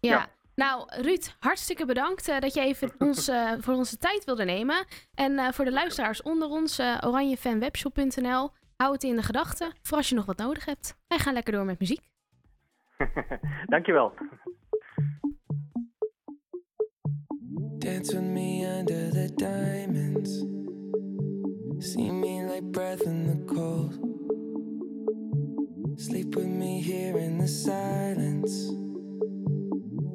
Ja. 0.00 0.26
Nou, 0.54 0.84
Ruud, 1.02 1.36
hartstikke 1.38 1.86
bedankt 1.86 2.40
dat 2.40 2.54
je 2.54 2.60
even 2.60 2.92
ons, 3.08 3.30
voor 3.58 3.74
onze 3.74 3.96
tijd 3.98 4.24
wilde 4.24 4.44
nemen. 4.44 4.84
En 5.14 5.54
voor 5.54 5.64
de 5.64 5.72
luisteraars 5.72 6.22
onder 6.22 6.48
ons, 6.48 6.80
oranjefanwebshop.nl. 6.80 8.50
Hou 8.76 8.92
het 8.92 9.02
in 9.02 9.16
de 9.16 9.22
gedachten 9.22 9.72
voor 9.82 9.96
als 9.96 10.08
je 10.08 10.14
nog 10.14 10.26
wat 10.26 10.36
nodig 10.36 10.64
hebt. 10.64 10.96
Wij 11.08 11.18
gaan 11.18 11.34
lekker 11.34 11.52
door 11.52 11.64
met 11.64 11.78
muziek. 11.78 12.00
Dankjewel. 13.66 14.14
Dance 17.82 18.14
with 18.14 18.22
me 18.22 18.64
under 18.64 19.10
the 19.10 19.28
diamonds. 19.30 20.30
See 21.84 22.12
me 22.12 22.44
like 22.44 22.62
breath 22.62 23.02
in 23.02 23.26
the 23.26 23.52
cold. 23.52 23.94
Sleep 25.98 26.36
with 26.36 26.46
me 26.46 26.80
here 26.80 27.18
in 27.18 27.38
the 27.38 27.48
silence. 27.48 28.68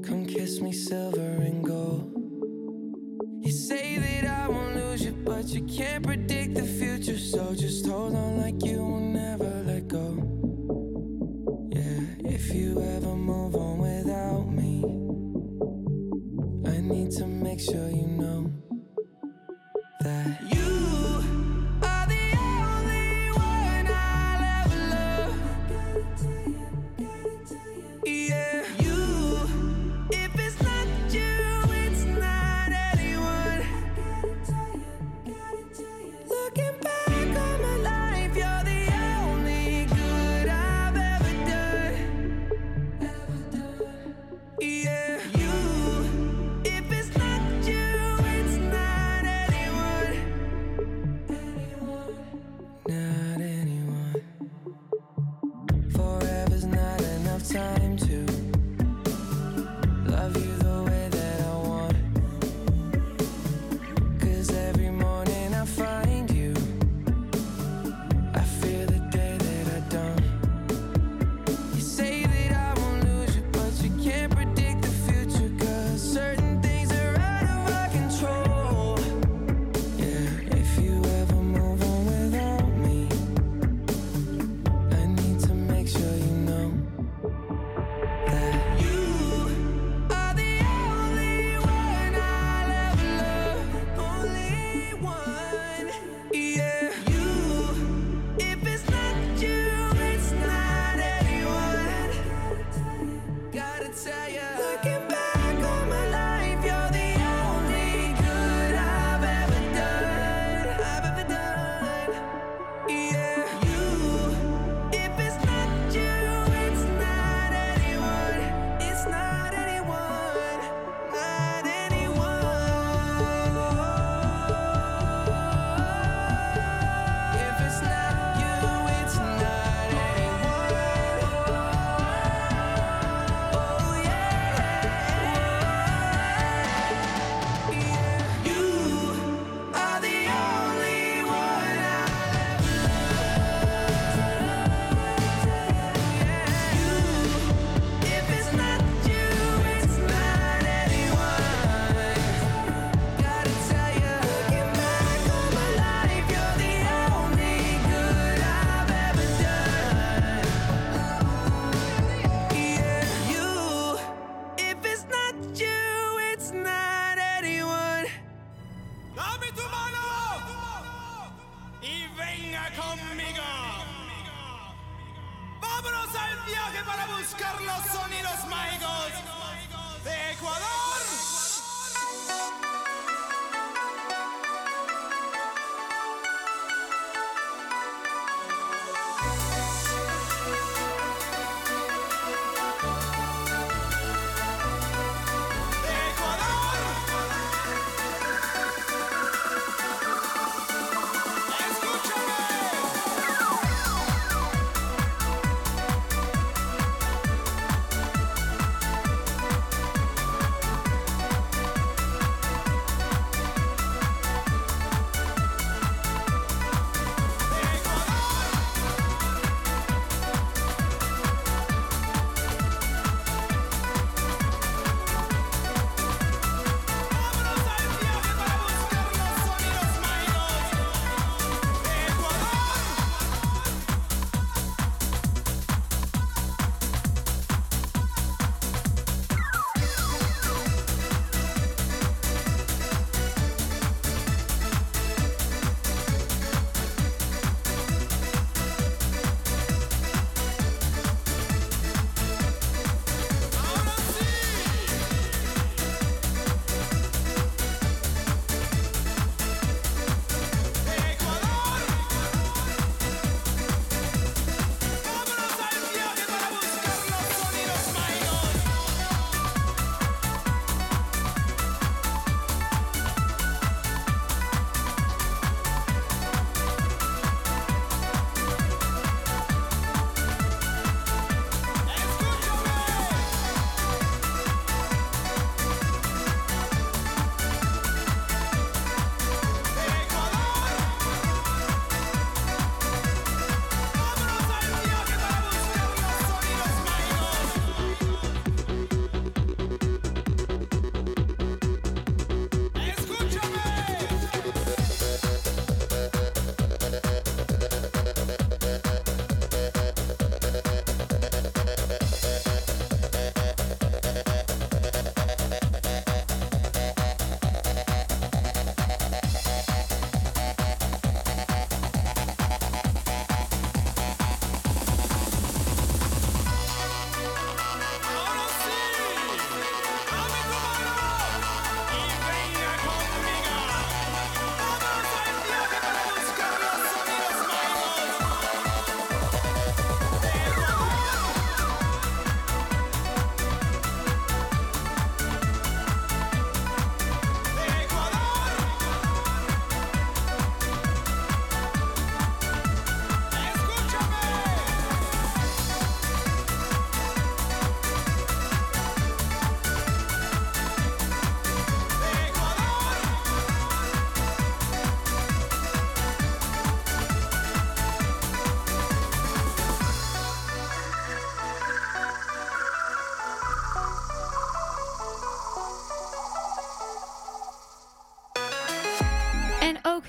Come 0.07 0.26
kiss 0.26 0.61
me, 0.61 0.72
silver 0.72 1.20
and 1.20 1.61
gold. 1.61 2.09
You 3.43 3.51
say 3.51 3.97
that 3.97 4.43
I 4.43 4.47
won't 4.47 4.78
lose 4.78 5.03
you, 5.03 5.11
but 5.26 5.47
you 5.47 5.63
can't 5.63 6.05
predict 6.05 6.55
the 6.55 6.63
future. 6.63 7.20
So 7.20 7.53
just 7.53 7.86
hold 7.86 8.15
on 8.15 8.38
like 8.38 8.63
you 8.63 8.78
will 8.78 9.01
never 9.01 9.63
let 9.65 9.89
go. 9.89 10.15
Yeah, 11.74 12.32
if 12.32 12.53
you 12.53 12.82
ever. 12.82 13.07
make 17.58 17.66
sure 17.66 17.89
you 17.89 18.05
know 18.05 18.51
that 20.01 20.38
you 20.53 20.66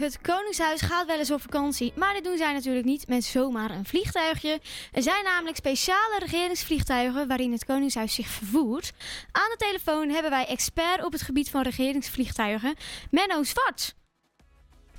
Het 0.09 0.21
Koningshuis 0.21 0.81
gaat 0.81 1.07
wel 1.07 1.19
eens 1.19 1.31
op 1.31 1.41
vakantie, 1.41 1.93
maar 1.97 2.15
dit 2.15 2.25
doen 2.25 2.37
zij 2.37 2.53
natuurlijk 2.53 2.85
niet 2.85 3.09
met 3.09 3.25
zomaar 3.25 3.71
een 3.71 3.85
vliegtuigje. 3.85 4.61
Er 4.93 5.03
zijn 5.03 5.25
namelijk 5.25 5.57
speciale 5.57 6.17
regeringsvliegtuigen 6.19 7.29
waarin 7.29 7.53
het 7.53 7.65
Koningshuis 7.65 8.15
zich 8.15 8.27
vervoert. 8.27 8.93
Aan 9.33 9.51
de 9.51 9.57
telefoon 9.57 10.09
hebben 10.09 10.31
wij 10.31 10.47
expert 10.47 11.05
op 11.05 11.13
het 11.13 11.23
gebied 11.23 11.51
van 11.51 11.63
regeringsvliegtuigen, 11.63 12.75
Menno 13.11 13.43
Zwart. 13.43 13.95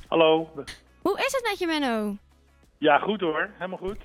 Hallo. 0.08 0.50
Hoe 1.02 1.18
is 1.18 1.32
het 1.32 1.48
met 1.50 1.60
je, 1.60 1.66
Menno? 1.66 2.18
Ja, 2.78 2.98
goed 2.98 3.22
hoor. 3.22 3.50
Helemaal 3.58 3.78
goed. 3.78 3.98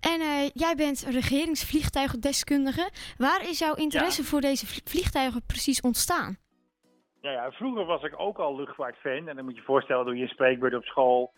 En 0.00 0.20
eh, 0.20 0.50
jij 0.54 0.74
bent 0.74 1.04
regeringsvliegtuigendeskundige. 1.08 2.90
Waar 3.18 3.48
is 3.48 3.58
jouw 3.58 3.74
interesse 3.74 4.24
voor 4.24 4.40
deze 4.40 4.66
vlie- 4.66 4.82
vliegtuigen 4.84 5.42
precies 5.46 5.80
ontstaan? 5.80 6.38
Ja, 7.20 7.30
ja, 7.30 7.50
vroeger 7.52 7.84
was 7.84 8.02
ik 8.02 8.14
ook 8.16 8.38
al 8.38 8.56
luchtvaartfan. 8.56 9.28
En 9.28 9.36
dan 9.36 9.44
moet 9.44 9.54
je 9.54 9.60
je 9.60 9.66
voorstellen, 9.66 10.04
doe 10.04 10.16
je 10.16 10.22
een 10.22 10.28
spreekbeurt 10.28 10.74
op 10.74 10.84
school. 10.84 11.32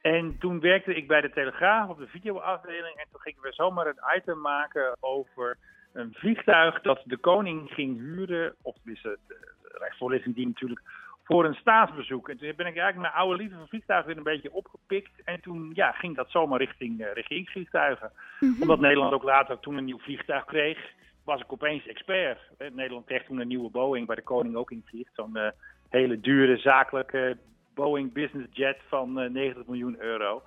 En 0.00 0.38
toen 0.38 0.60
werkte 0.60 0.94
ik 0.94 1.08
bij 1.08 1.20
de 1.20 1.30
Telegraaf 1.30 1.88
op 1.88 1.98
de 1.98 2.06
videoafdeling. 2.06 2.96
En 2.96 3.06
toen 3.10 3.20
gingen 3.20 3.42
we 3.42 3.52
zomaar 3.52 3.86
een 3.86 4.16
item 4.16 4.40
maken 4.40 4.96
over 5.00 5.56
een 5.92 6.14
vliegtuig 6.14 6.80
dat 6.80 7.02
de 7.04 7.16
koning 7.16 7.70
ging 7.70 7.98
huren. 7.98 8.54
Of 8.62 8.74
tenminste, 8.74 9.18
de, 9.26 9.52
Rijksvoorlichting 9.62 10.34
die 10.34 10.46
natuurlijk 10.46 10.80
voor 11.24 11.44
een 11.44 11.54
staatsbezoek. 11.54 12.28
En 12.28 12.36
toen 12.36 12.52
ben 12.56 12.66
ik 12.66 12.76
eigenlijk 12.76 12.96
mijn 12.96 13.12
oude 13.12 13.36
liefde 13.36 13.56
van 13.56 13.68
vliegtuigen 13.68 14.08
weer 14.08 14.16
een 14.16 14.22
beetje 14.22 14.52
opgepikt. 14.52 15.22
En 15.24 15.40
toen 15.40 15.70
ja, 15.74 15.92
ging 15.92 16.16
dat 16.16 16.30
zomaar 16.30 16.58
richting 16.58 17.00
eh, 17.00 17.12
regeringsvliegtuigen. 17.12 18.12
Omdat 18.60 18.80
Nederland 18.80 19.12
ook 19.12 19.22
later 19.22 19.60
toen 19.60 19.76
een 19.76 19.84
nieuw 19.84 19.98
vliegtuig 19.98 20.44
kreeg, 20.44 20.92
was 21.24 21.40
ik 21.40 21.52
opeens 21.52 21.86
expert. 21.86 22.38
Eh, 22.58 22.70
Nederland 22.70 23.06
kreeg 23.06 23.24
toen 23.24 23.40
een 23.40 23.48
nieuwe 23.48 23.70
Boeing, 23.70 24.06
waar 24.06 24.16
de 24.16 24.22
koning 24.22 24.56
ook 24.56 24.70
in 24.70 24.82
vliegt. 24.86 25.14
Zo'n 25.14 25.36
eh, 25.36 25.50
hele 25.88 26.20
dure 26.20 26.56
zakelijke 26.56 27.36
Boeing 27.74 28.12
Business 28.12 28.48
Jet 28.52 28.78
van 28.88 29.20
eh, 29.20 29.30
90 29.30 29.66
miljoen 29.66 29.96
euro. 30.00 30.42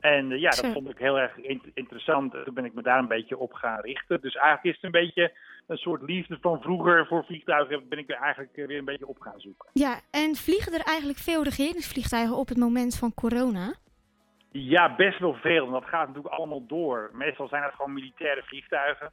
En 0.00 0.32
eh, 0.32 0.40
ja, 0.40 0.50
dat 0.50 0.66
vond 0.72 0.90
ik 0.90 0.98
heel 0.98 1.18
erg 1.18 1.36
in- 1.36 1.70
interessant. 1.74 2.32
Toen 2.44 2.54
ben 2.54 2.64
ik 2.64 2.74
me 2.74 2.82
daar 2.82 2.98
een 2.98 3.08
beetje 3.08 3.38
op 3.38 3.52
gaan 3.52 3.80
richten. 3.80 4.20
Dus 4.20 4.34
eigenlijk 4.34 4.64
is 4.76 4.82
het 4.82 4.84
een 4.94 5.00
beetje 5.00 5.32
een 5.66 5.76
soort 5.76 6.02
liefde 6.02 6.38
van 6.40 6.60
vroeger 6.60 7.06
voor 7.06 7.24
vliegtuigen. 7.24 7.88
Ben 7.88 7.98
ik 7.98 8.10
er 8.10 8.16
eigenlijk 8.16 8.56
eh, 8.56 8.66
weer 8.66 8.78
een 8.78 8.84
beetje 8.84 9.06
op 9.06 9.20
gaan 9.20 9.40
zoeken. 9.40 9.68
Ja, 9.72 10.00
en 10.10 10.34
vliegen 10.34 10.72
er 10.72 10.84
eigenlijk 10.84 11.18
veel 11.18 11.42
regeringsvliegtuigen 11.42 12.36
op 12.36 12.48
het 12.48 12.58
moment 12.58 12.98
van 12.98 13.14
corona? 13.14 13.74
Ja, 14.50 14.94
best 14.94 15.18
wel 15.18 15.34
veel. 15.34 15.66
En 15.66 15.72
dat 15.72 15.84
gaat 15.84 16.06
natuurlijk 16.06 16.34
allemaal 16.34 16.66
door. 16.66 17.10
Meestal 17.12 17.48
zijn 17.48 17.62
het 17.62 17.74
gewoon 17.74 17.92
militaire 17.92 18.42
vliegtuigen. 18.42 19.10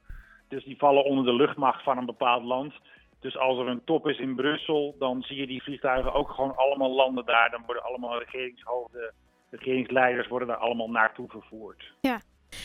Dus 0.50 0.64
die 0.64 0.78
vallen 0.78 1.04
onder 1.04 1.26
de 1.26 1.34
luchtmacht 1.34 1.84
van 1.84 1.98
een 1.98 2.06
bepaald 2.06 2.44
land. 2.44 2.74
Dus 3.20 3.38
als 3.38 3.58
er 3.58 3.68
een 3.68 3.84
top 3.84 4.08
is 4.08 4.20
in 4.20 4.36
Brussel, 4.36 4.96
dan 5.00 5.22
zie 5.22 5.38
je 5.38 5.48
die 5.48 5.64
vliegtuigen 5.64 6.14
ook 6.14 6.30
gewoon 6.30 6.56
allemaal 6.56 6.92
landen 6.92 7.26
daar. 7.26 7.50
Dan 7.52 7.64
worden 7.66 7.84
allemaal 7.84 8.20
regeringshoofden, 8.20 9.14
regeringsleiders 9.50 10.28
worden 10.28 10.48
daar 10.48 10.58
allemaal 10.58 10.90
naartoe 10.90 11.30
vervoerd. 11.30 11.94
Ja. 12.02 12.22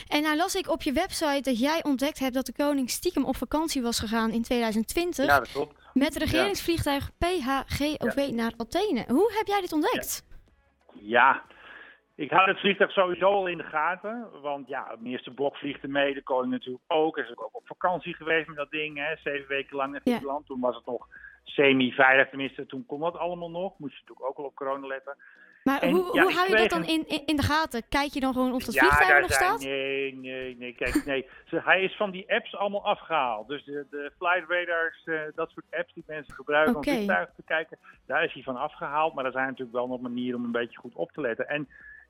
En 0.08 0.22
nou 0.22 0.36
las 0.36 0.54
ik 0.54 0.68
op 0.68 0.82
je 0.82 0.92
website 0.92 1.40
dat 1.40 1.58
jij 1.58 1.84
ontdekt 1.84 2.18
hebt 2.18 2.34
dat 2.34 2.46
de 2.46 2.52
koning 2.52 2.90
stiekem 2.90 3.24
op 3.24 3.36
vakantie 3.36 3.82
was 3.82 3.98
gegaan 3.98 4.30
in 4.30 4.42
2020. 4.42 5.26
Ja, 5.26 5.38
dat 5.38 5.52
klopt. 5.52 5.82
Met 5.92 6.16
regeringsvliegtuig 6.16 7.10
PHGOV 7.18 8.28
naar 8.30 8.52
Athene. 8.56 9.04
Hoe 9.08 9.32
heb 9.36 9.46
jij 9.46 9.60
dit 9.60 9.72
ontdekt? 9.72 10.26
Ja, 10.92 11.42
ik 12.14 12.30
had 12.30 12.46
het 12.46 12.60
vliegtuig 12.60 12.90
sowieso 12.90 13.26
al 13.26 13.46
in 13.46 13.58
de 13.58 13.64
gaten. 13.64 14.28
Want 14.42 14.68
ja, 14.68 14.96
minister 14.98 15.32
Blok 15.32 15.56
vliegt 15.56 15.82
er 15.82 15.90
mee, 15.90 16.14
de 16.14 16.22
koning 16.22 16.52
natuurlijk 16.52 16.84
ook. 16.86 17.16
Hij 17.16 17.24
is 17.24 17.30
ook 17.36 17.48
op 17.52 17.66
vakantie 17.66 18.14
geweest 18.14 18.46
met 18.46 18.56
dat 18.56 18.70
ding, 18.70 18.98
hè, 18.98 19.16
zeven 19.16 19.48
weken 19.48 19.76
lang 19.76 19.90
naar 19.90 20.00
Ja. 20.04 20.10
Griekenland. 20.10 20.46
Toen 20.46 20.60
was 20.60 20.76
het 20.76 20.86
nog 20.86 21.08
semi-veilig, 21.44 22.28
tenminste, 22.28 22.66
toen 22.66 22.86
kon 22.86 23.00
dat 23.00 23.16
allemaal 23.16 23.50
nog. 23.50 23.78
Moest 23.78 23.94
je 23.94 24.00
natuurlijk 24.00 24.28
ook 24.28 24.38
al 24.38 24.44
op 24.44 24.54
corona 24.54 24.86
letten. 24.86 25.16
Maar 25.64 25.82
En, 25.82 25.90
hoe, 25.90 26.14
ja, 26.14 26.22
hoe 26.22 26.32
hou 26.32 26.50
je 26.50 26.56
dat 26.56 26.70
dan 26.70 26.84
in, 26.84 27.04
in, 27.06 27.22
in 27.26 27.36
de 27.36 27.42
gaten? 27.42 27.82
Kijk 27.88 28.12
je 28.12 28.20
dan 28.20 28.32
gewoon 28.32 28.52
of 28.52 28.64
dat 28.64 28.74
ja, 28.74 28.80
vliegtuig 28.80 29.08
daar 29.08 29.20
nog 29.20 29.32
zijn, 29.32 29.48
staat? 29.48 29.64
Nee, 29.64 30.14
nee, 30.14 30.56
nee. 30.56 30.74
Kijk, 30.74 31.04
nee. 31.04 31.28
Hij 31.50 31.82
is 31.82 31.96
van 31.96 32.10
die 32.10 32.32
apps 32.32 32.56
allemaal 32.56 32.84
afgehaald. 32.84 33.48
Dus 33.48 33.64
de, 33.64 33.86
de 33.90 34.12
flight 34.18 34.50
radars, 34.50 35.04
eh, 35.04 35.20
dat 35.34 35.50
soort 35.50 35.66
apps 35.70 35.94
die 35.94 36.04
mensen 36.06 36.34
gebruiken 36.34 36.76
Oké. 36.76 36.88
om 36.88 36.94
vliegtuigen 36.94 37.34
te 37.36 37.42
kijken, 37.42 37.78
daar 38.06 38.24
is 38.24 38.32
hij 38.32 38.42
van 38.42 38.56
afgehaald. 38.56 39.14
Maar 39.14 39.24
er 39.24 39.32
zijn 39.32 39.46
natuurlijk 39.46 39.76
wel 39.76 39.86
nog 39.86 40.00
manieren 40.00 40.38
om 40.38 40.44
een 40.44 40.52
beetje 40.52 40.78
goed 40.78 40.94
op 40.94 41.12
te 41.12 41.20
letten. 41.20 41.48
En 41.48 41.68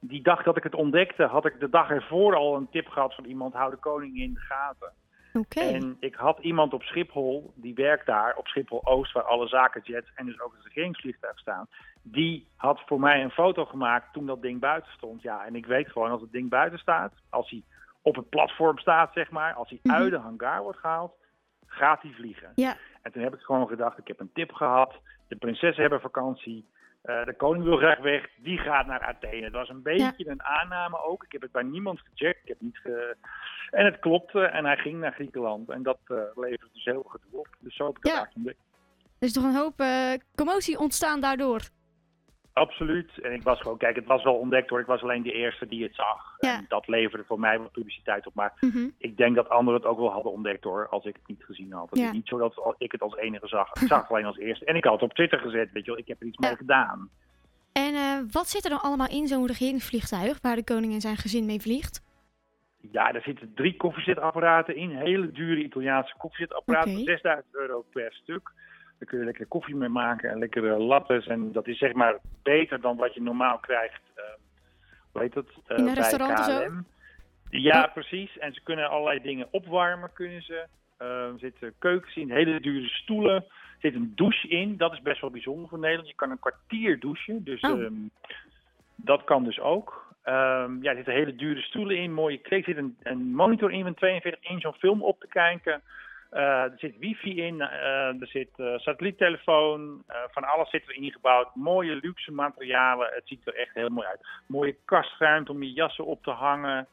die 0.09 0.23
dag 0.23 0.43
dat 0.43 0.57
ik 0.57 0.63
het 0.63 0.75
ontdekte, 0.75 1.25
had 1.25 1.47
ik 1.47 1.61
de 1.61 1.69
dag 1.69 1.91
ervoor 1.91 2.35
al 2.37 2.57
een 2.57 2.69
tip 2.71 2.89
gehad 2.89 3.15
van 3.15 3.25
iemand, 3.25 3.55
hou 3.55 3.71
de 3.71 3.77
koning 3.77 4.17
in 4.17 4.35
de 4.35 4.41
gaten. 4.41 4.93
Oké. 5.33 5.61
En 5.61 5.97
ik 6.01 6.15
had 6.15 6.39
iemand 6.39 6.73
op 6.73 6.83
Schiphol, 6.83 7.53
die 7.57 7.75
werkt 7.75 8.07
daar, 8.07 8.37
op 8.37 8.47
Schiphol 8.47 8.87
Oost, 8.87 9.13
waar 9.13 9.23
alle 9.23 9.49
zakenjets 9.49 10.11
en 10.15 10.27
dus 10.27 10.41
ook 10.41 10.55
het 10.57 10.65
regeringsvliegtuig 10.65 11.39
staan. 11.39 11.67
Die 12.03 12.49
had 12.57 12.83
voor 12.87 13.01
mij 13.01 13.23
een 13.23 13.31
foto 13.31 13.65
gemaakt 13.65 14.13
toen 14.13 14.27
dat 14.27 14.43
ding 14.43 14.61
buiten 14.61 14.93
stond. 14.93 15.23
Ja, 15.23 15.45
en 15.47 15.55
ik 15.55 15.67
weet 15.67 15.89
gewoon 15.91 16.11
als 16.11 16.21
het 16.21 16.33
ding 16.33 16.49
buiten 16.49 16.79
staat, 16.79 17.13
als 17.31 17.51
hij 17.51 17.63
op 18.03 18.17
het 18.17 18.29
platform 18.29 18.79
staat, 18.79 19.13
zeg 19.13 19.31
maar, 19.31 19.55
als 19.55 19.69
hij 19.69 19.79
Mhm. 19.83 19.95
uit 19.95 20.11
de 20.11 20.17
hangar 20.19 20.63
wordt 20.63 20.79
gehaald, 20.79 21.13
gaat 21.67 22.03
hij 22.03 22.11
vliegen. 22.11 22.53
Ja. 22.55 22.77
En 23.03 23.13
toen 23.13 23.23
heb 23.23 23.35
ik 23.35 23.41
gewoon 23.41 23.69
gedacht, 23.69 23.99
ik 23.99 24.09
heb 24.09 24.21
een 24.21 24.33
tip 24.33 24.53
gehad, 24.53 24.95
de 25.29 25.37
prinsessen 25.37 25.81
hebben 25.83 26.01
vakantie, 26.01 26.69
eh, 27.05 27.25
de 27.25 27.35
koning 27.37 27.65
wil 27.65 27.77
graag 27.77 27.99
weg, 27.99 28.29
die 28.37 28.59
gaat 28.59 28.87
naar 28.87 29.01
Athene. 29.03 29.45
Het 29.45 29.53
was 29.53 29.69
een 29.69 29.83
beetje 29.83 30.29
een 30.29 30.43
aanname 30.43 30.99
ook. 31.05 31.25
Ik 31.25 31.33
heb 31.33 31.43
het 31.43 31.53
bij 31.53 31.63
niemand 31.63 32.01
gecheckt. 32.01 32.43
Ik 32.43 32.49
heb 32.49 32.61
niet 32.61 32.79
ge... 32.79 33.17
En 33.71 33.85
het 33.85 33.99
klopte 33.99 34.41
en 34.45 34.65
hij 34.65 34.77
ging 34.77 35.01
naar 35.01 35.13
Griekenland. 35.13 35.71
En 35.71 35.83
dat 35.83 35.99
eh 36.05 36.17
levert 36.35 36.73
dus 36.73 36.85
heel 36.85 37.03
goed 37.07 37.21
op. 37.31 37.49
Dus 37.59 37.77
zo 37.77 37.87
heb 37.87 37.97
ik 37.97 38.03
het 38.05 38.13
Ja. 38.13 38.31
ontdekt. 38.35 38.59
Er 39.19 39.27
is 39.27 39.33
toch 39.33 39.45
een 39.45 39.55
hoop 39.57 39.81
eh, 39.81 40.13
commotie 40.35 40.79
ontstaan 40.79 41.21
daardoor. 41.21 41.61
Absoluut. 42.55 43.11
En 43.23 43.33
ik 43.33 43.43
was 43.43 43.61
gewoon, 43.61 43.79
kijk, 43.79 43.97
het 43.97 44.07
was 44.07 44.23
wel 44.23 44.35
ontdekt 44.35 44.71
hoor. 44.71 44.81
Ik 44.81 44.87
was 44.87 45.03
alleen 45.03 45.23
de 45.23 45.33
eerste 45.33 45.67
die 45.67 45.83
het 45.83 45.95
zag. 45.95 46.35
Ja. 46.39 46.57
En 46.57 46.65
dat 46.69 46.89
leverde 46.89 47.25
voor 47.25 47.41
mij 47.41 47.59
wat 47.59 47.73
publiciteit 47.73 48.27
op. 48.27 48.35
Maar 48.35 48.53
Mhm. 48.61 48.89
ik 48.99 49.17
denk 49.17 49.35
dat 49.37 49.49
anderen 49.49 49.81
het 49.81 49.89
ook 49.89 49.99
wel 49.99 50.11
hadden 50.13 50.33
ontdekt 50.33 50.65
hoor, 50.65 50.89
als 50.89 51.05
ik 51.05 51.15
het 51.17 51.27
niet 51.29 51.45
gezien 51.45 51.73
had. 51.73 51.91
Het 51.91 51.99
Ja. 51.99 52.07
is 52.07 52.13
niet 52.13 52.29
zo 52.29 52.39
dat 52.39 52.75
ik 52.79 52.93
het 52.93 53.01
als 53.01 53.17
enige 53.17 53.47
zag. 53.49 53.69
Ik 53.83 53.87
zag 53.89 54.01
het 54.01 54.11
alleen 54.11 54.25
als 54.25 54.39
eerste. 54.39 54.65
En 54.65 54.77
ik 54.77 54.85
had 54.85 54.93
het 54.93 55.03
op 55.03 55.15
Twitter 55.15 55.39
gezet, 55.39 55.73
weet 55.73 55.85
je 55.85 55.91
wel. 55.91 56.01
Ik 56.01 56.09
heb 56.09 56.21
er 56.21 56.27
iets 56.27 56.39
mee 56.39 56.57
gedaan. 56.57 57.11
En 57.73 57.95
eh, 57.95 58.19
wat 58.31 58.49
zit 58.49 58.65
er 58.65 58.71
dan 58.71 58.81
allemaal 58.83 59.09
in 59.09 59.27
zo'n 59.27 59.47
regeringsvliegtuig 59.47 60.39
waar 60.43 60.57
de 60.57 60.65
koning 60.65 60.93
en 60.93 61.01
zijn 61.01 61.17
gezin 61.17 61.47
mee 61.47 61.61
vliegt? 61.61 62.03
Ja, 62.93 63.13
daar 63.13 63.23
zitten 63.23 63.55
drie 63.55 63.77
koffiezetapparaten 63.77 64.77
in. 64.77 64.91
Hele 64.91 65.31
dure 65.33 65.63
Italiaanse 65.63 66.15
koffiezetapparaten. 66.19 66.93
Voor 66.95 67.03
6000 67.05 67.55
euro 67.55 67.85
per 67.93 68.13
stuk. 68.13 68.51
Daar 68.99 69.09
kun 69.09 69.19
je 69.19 69.25
lekker 69.25 69.47
koffie 69.47 69.75
mee 69.77 69.89
maken 69.89 70.31
en 70.31 70.39
lekkere 70.39 70.79
lattes. 70.79 71.27
En 71.27 71.53
dat 71.53 71.67
is 71.67 71.79
zeg 71.79 71.93
maar 71.93 72.17
beter 72.43 72.81
dan 72.81 72.97
wat 72.97 73.15
je 73.15 73.23
normaal 73.23 73.59
krijgt. 73.59 74.01
eh 74.15 74.23
hoe 75.13 75.23
heet 75.23 75.35
het? 75.35 75.49
eh, 75.67 75.77
In 75.79 75.87
een 75.87 75.95
bij 75.95 75.95
restaurant 75.95 76.39
of 76.39 76.45
zo? 76.45 76.59
KLM. 76.65 76.85
Ja, 77.51 77.87
precies. 77.87 78.39
En 78.39 78.53
ze 78.55 78.61
kunnen 78.63 78.89
allerlei 78.91 79.21
dingen 79.23 79.49
opwarmen, 79.51 80.13
kunnen 80.13 80.43
ze. 80.43 80.67
Eh, 80.97 81.07
er 81.09 81.39
zitten 81.39 81.75
keukens 81.79 82.17
in, 82.17 82.31
hele 82.31 82.61
dure 82.61 82.89
stoelen. 82.89 83.35
Er 83.35 83.45
zit 83.81 83.95
een 83.95 84.13
douche 84.15 84.49
in. 84.49 84.77
Dat 84.77 84.93
is 84.93 85.03
best 85.03 85.21
wel 85.21 85.31
bijzonder 85.31 85.69
voor 85.69 85.79
Nederland. 85.79 86.09
Je 86.09 86.15
kan 86.15 86.31
een 86.31 86.39
kwartier 86.39 87.01
douchen. 87.01 87.45
Dus 87.45 87.61
Oh. 87.61 87.83
ehm, 87.83 87.93
dat 88.97 89.25
kan 89.25 89.45
dus 89.45 89.61
ook. 89.61 90.03
Ehm, 90.23 90.83
ja, 90.83 90.91
er 90.91 90.97
zitten 90.97 91.15
hele 91.15 91.35
dure 91.35 91.61
stoelen 91.61 91.97
in, 91.97 92.13
mooie 92.13 92.39
kleed. 92.39 92.67
Er 92.67 92.75
zit 92.75 92.83
een, 92.83 92.97
een 93.03 93.35
monitor 93.35 93.73
in 93.73 93.83
van 93.83 93.95
42 93.95 94.43
inch 94.51 94.65
om 94.65 94.73
film 94.73 95.03
op 95.03 95.21
te 95.21 95.27
kijken. 95.29 95.83
Eh, 96.35 96.63
er 96.63 96.73
zit 96.77 96.99
wifi 96.99 97.43
in, 97.43 97.61
eh, 97.61 98.21
er 98.21 98.27
zit 98.27 98.49
eh, 98.57 98.77
satelliettelefoon, 98.77 100.05
van 100.31 100.45
alles 100.45 100.71
zit 100.71 100.89
erin 100.89 101.13
gebouwd. 101.13 101.55
Mooie 101.55 101.95
luxe 101.95 102.33
materialen, 102.33 103.09
het 103.13 103.23
ziet 103.25 103.47
er 103.47 103.55
echt 103.55 103.75
heel 103.75 103.89
mooi 103.89 104.07
uit. 104.07 104.27
Mooie 104.47 104.77
kastruimte 104.85 105.53
om 105.53 105.63
je 105.63 105.73
jassen 105.73 106.05
op 106.05 106.23
te 106.23 106.31
hangen. 106.31 106.87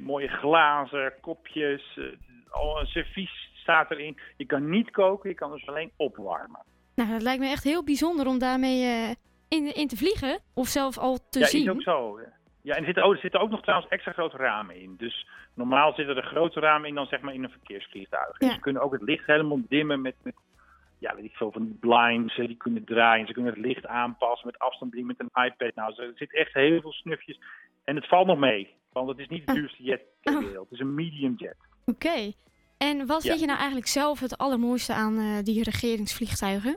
Mooie 0.00 0.28
glazen, 0.28 1.12
kopjes, 1.20 1.98
al 2.50 2.80
een 2.80 2.86
servies 2.86 3.50
staat 3.54 3.90
erin. 3.90 4.18
Je 4.36 4.46
kan 4.46 4.70
niet 4.70 4.90
koken, 4.90 5.30
je 5.30 5.36
kan 5.36 5.52
dus 5.52 5.66
alleen 5.66 5.92
opwarmen. 5.96 6.60
Nou, 6.94 7.10
dat 7.10 7.22
lijkt 7.22 7.40
me 7.40 7.48
echt 7.48 7.64
heel 7.64 7.84
bijzonder 7.84 8.26
om 8.26 8.38
daarmee 8.38 9.14
in, 9.48 9.74
in 9.74 9.88
te 9.88 9.96
vliegen. 9.96 10.38
Of 10.54 10.66
zelf 10.66 10.98
al 10.98 11.18
te 11.30 11.38
ja, 11.38 11.46
zien. 11.46 11.62
is 11.62 11.68
ook 11.68 11.82
zo. 11.82 12.18
Ja, 12.62 12.74
en 12.74 12.78
er 12.80 12.84
zitten, 12.84 13.04
ook, 13.04 13.12
er 13.14 13.20
zitten 13.20 13.40
ook 13.40 13.50
nog 13.50 13.62
trouwens 13.62 13.90
extra 13.90 14.12
grote 14.12 14.36
ramen 14.36 14.76
in. 14.80 14.94
Dus 14.96 15.26
normaal 15.54 15.92
zitten 15.94 16.16
er 16.16 16.22
grote 16.22 16.60
ramen 16.60 16.88
in 16.88 16.94
dan 16.94 17.06
zeg 17.06 17.20
maar 17.20 17.34
in 17.34 17.44
een 17.44 17.50
verkeersvliegtuig. 17.50 18.38
En 18.38 18.50
ze 18.50 18.60
kunnen 18.60 18.82
ook 18.82 18.92
het 18.92 19.02
licht 19.02 19.26
helemaal 19.26 19.60
dimmen 19.68 20.00
met, 20.00 20.14
met 20.22 20.34
ja, 20.98 21.14
weet 21.14 21.24
ik 21.24 21.34
veel, 21.36 21.52
van 21.52 21.64
die 21.64 21.74
blinds. 21.80 22.36
Die 22.36 22.56
kunnen 22.56 22.84
draaien. 22.84 23.26
Ze 23.26 23.32
kunnen 23.32 23.52
het 23.52 23.62
licht 23.64 23.86
aanpassen 23.86 24.46
met 24.46 24.58
afstand 24.58 25.04
met 25.04 25.20
een 25.20 25.44
iPad. 25.44 25.74
Nou, 25.74 25.94
er 26.02 26.12
zit 26.14 26.34
echt 26.34 26.52
heel 26.54 26.80
veel 26.80 26.92
snufjes. 26.92 27.40
En 27.84 27.96
het 27.96 28.08
valt 28.08 28.26
nog 28.26 28.38
mee. 28.38 28.74
Want 28.92 29.08
het 29.08 29.18
is 29.18 29.28
niet 29.28 29.46
de 29.46 29.52
duurste 29.52 29.82
jet 29.82 30.02
ter 30.20 30.38
wereld. 30.38 30.64
Het 30.70 30.72
is 30.72 30.80
een 30.80 30.94
medium 30.94 31.34
jet. 31.36 31.56
Oké. 31.86 32.32
En 32.78 33.06
wat 33.06 33.22
Ja. 33.22 33.28
vind 33.28 33.40
je 33.40 33.46
nou 33.46 33.58
eigenlijk 33.58 33.88
zelf 33.88 34.20
het 34.20 34.38
allermooiste 34.38 34.94
aan 34.94 35.18
eh, 35.18 35.38
die 35.42 35.62
regeringsvliegtuigen? 35.62 36.76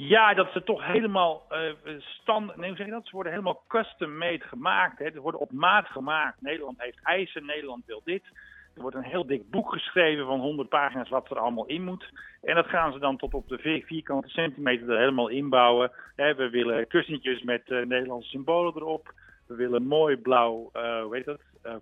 Ja, 0.00 0.34
dat 0.34 0.52
ze 0.52 0.62
toch 0.62 0.86
helemaal 0.86 1.46
eh 1.48 1.72
stand, 1.98 2.56
nee, 2.56 2.68
hoe 2.68 2.76
zeg 2.76 2.86
je 2.86 2.92
dat? 2.92 3.06
Ze 3.06 3.14
worden 3.14 3.32
helemaal 3.32 3.62
custom-made 3.68 4.44
gemaakt. 4.44 4.98
Hè. 4.98 5.10
Ze 5.10 5.20
worden 5.20 5.40
op 5.40 5.52
maat 5.52 5.86
gemaakt. 5.86 6.40
Nederland 6.40 6.82
heeft 6.82 6.98
eisen, 7.02 7.46
Nederland 7.46 7.86
wil 7.86 8.00
dit. 8.04 8.22
Er 8.74 8.82
wordt 8.82 8.96
een 8.96 9.02
heel 9.02 9.26
dik 9.26 9.50
boek 9.50 9.72
geschreven 9.72 10.26
van 10.26 10.40
100 10.40 10.68
pagina's 10.68 11.08
wat 11.08 11.30
er 11.30 11.38
allemaal 11.38 11.66
in 11.66 11.84
moet. 11.84 12.12
En 12.42 12.54
dat 12.54 12.66
gaan 12.66 12.92
ze 12.92 12.98
dan 12.98 13.16
tot 13.16 13.34
op 13.34 13.48
de 13.48 13.58
vier- 13.58 13.84
vierkante 13.84 14.28
centimeter 14.28 14.90
er 14.90 14.98
helemaal 14.98 15.28
inbouwen. 15.28 15.92
We 16.16 16.48
willen 16.50 16.86
kussentjes 16.86 17.42
met 17.42 17.70
eh, 17.70 17.86
Nederlandse 17.86 18.28
symbolen 18.28 18.76
erop. 18.76 19.12
We 19.46 19.54
willen 19.54 19.82
mooi 19.82 20.16
blauw, 20.16 20.70
eh, 20.72 21.04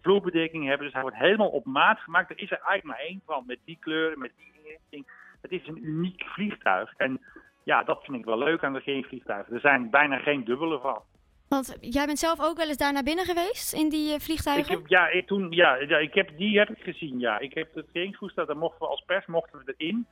vloerbedekking 0.03 0.65
hebben. 0.67 0.85
Dus 0.85 0.95
hij 0.95 1.03
wordt 1.03 1.17
helemaal 1.17 1.49
op 1.51 1.65
maat 1.65 1.99
gemaakt. 1.99 2.31
Er 2.31 2.39
is 2.39 2.51
er 2.51 2.61
eigenlijk 2.61 2.85
maar 2.85 3.07
één 3.07 3.23
van, 3.27 3.45
met 3.47 3.59
die 3.65 3.79
kleuren, 3.81 4.19
met 4.19 4.33
die 4.37 4.53
inrichting. 4.63 5.07
Het 5.41 5.53
is 5.53 5.67
een 5.67 5.87
uniek 5.87 6.25
vliegtuig. 6.25 6.95
En 6.97 7.21
ja, 7.67 7.83
dat 7.83 8.05
vind 8.05 8.17
ik 8.17 8.25
wel 8.25 8.39
leuk 8.39 8.65
aan 8.65 8.73
de 8.73 8.79
regeringsvliegtuigen. 8.79 9.55
Er 9.55 9.61
zijn 9.61 9.91
bijna 9.91 10.19
geen 10.19 10.45
dubbele 10.45 10.79
van. 10.81 11.01
Want 11.49 11.77
jij 11.81 12.07
bent 12.07 12.19
zelf 12.19 12.41
ook 12.41 12.57
wel 12.57 12.67
eens 12.69 12.77
daar 12.77 12.93
naar 12.93 13.03
binnen 13.03 13.25
geweest, 13.25 13.73
in 13.75 13.89
die 13.89 14.15
Ik 14.15 14.21
vliegtuigen? 14.21 14.73
heb, 14.75 14.87
ja, 14.87 15.09
ik, 15.09 15.27
toen, 15.27 15.51
ja, 15.51 15.75
ja 15.75 15.99
ik 15.99 16.15
heb, 16.15 16.37
die 16.37 16.59
heb 16.59 16.71
ik 16.71 16.83
gezien, 16.83 17.19
ja. 17.19 17.39
Ik 17.39 17.55
heb 17.55 17.75
het 17.75 17.87
regeringsvliegtuig, 17.87 18.47
daar 18.47 18.57
mochten 18.57 18.79
we 18.81 18.87
als 18.87 19.03
pers 19.07 19.27
mochten 19.27 19.63
we 19.65 19.75
erin. 19.77 20.07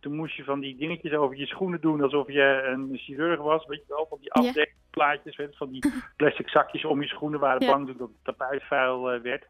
Toen 0.00 0.16
moest 0.16 0.36
je 0.36 0.44
van 0.44 0.60
die 0.60 0.76
dingetjes 0.76 1.12
over 1.12 1.36
je 1.36 1.46
schoenen 1.46 1.80
doen, 1.80 2.02
alsof 2.02 2.26
je 2.26 2.62
een 2.64 2.96
chirurg 2.98 3.40
was. 3.40 3.66
Weet 3.66 3.82
je 3.86 3.94
wel, 3.94 4.06
van 4.08 4.18
die 4.20 4.32
afdekplaatjes, 4.32 5.36
weet 5.36 5.50
je, 5.50 5.56
van 5.56 5.70
die 5.70 5.92
plastic 6.16 6.48
zakjes 6.48 6.84
om 6.84 7.02
je 7.02 7.08
schoenen, 7.08 7.40
waren 7.40 7.64
Ja. 7.66 7.72
bang 7.72 7.86
dat 7.86 7.98
het 7.98 8.24
tapijt 8.24 8.62
vuil 8.62 9.10
eh, 9.10 9.20
werd. 9.20 9.44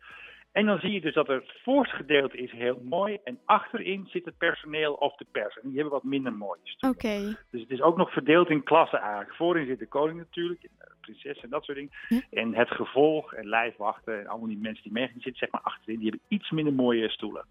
En 0.52 0.66
dan 0.66 0.78
zie 0.78 0.92
je 0.92 1.00
dus 1.00 1.14
dat 1.14 1.26
het 1.26 1.52
voorste 1.62 1.96
gedeelte 1.96 2.36
is 2.36 2.52
heel 2.52 2.80
mooi 2.82 3.18
en 3.24 3.38
achterin 3.44 4.06
zit 4.06 4.24
het 4.24 4.38
personeel 4.38 4.92
of 4.92 5.16
de 5.16 5.26
pers. 5.32 5.58
En 5.58 5.68
die 5.68 5.74
hebben 5.74 5.92
wat 5.92 6.04
minder 6.04 6.32
mooi. 6.32 6.60
Oké. 6.80 7.36
Dus 7.50 7.60
het 7.60 7.70
is 7.70 7.80
ook 7.80 7.96
nog 7.96 8.12
verdeeld 8.12 8.50
in 8.50 8.62
klassen 8.62 8.98
eigenlijk. 8.98 9.34
Voorin 9.34 9.66
zit 9.66 9.78
de 9.78 9.86
koning 9.86 10.18
natuurlijk, 10.18 10.62
en 10.62 10.70
de 10.78 10.94
prinses 11.00 11.40
en 11.40 11.50
dat 11.50 11.64
soort 11.64 11.76
dingen. 11.76 12.24
En 12.30 12.54
het 12.54 12.70
gevolg 12.70 13.32
en 13.32 13.48
lijfwachten 13.48 14.20
en 14.20 14.26
allemaal 14.26 14.48
die 14.48 14.58
mensen 14.58 14.82
die 14.82 14.92
meegaan, 14.92 15.12
die 15.12 15.22
zitten 15.22 15.40
zeg 15.40 15.50
maar 15.50 15.72
achterin. 15.72 15.98
Die 15.98 16.08
hebben 16.08 16.26
iets 16.28 16.50
minder 16.50 16.74
mooie 16.74 17.08
stoelen. 17.08 17.44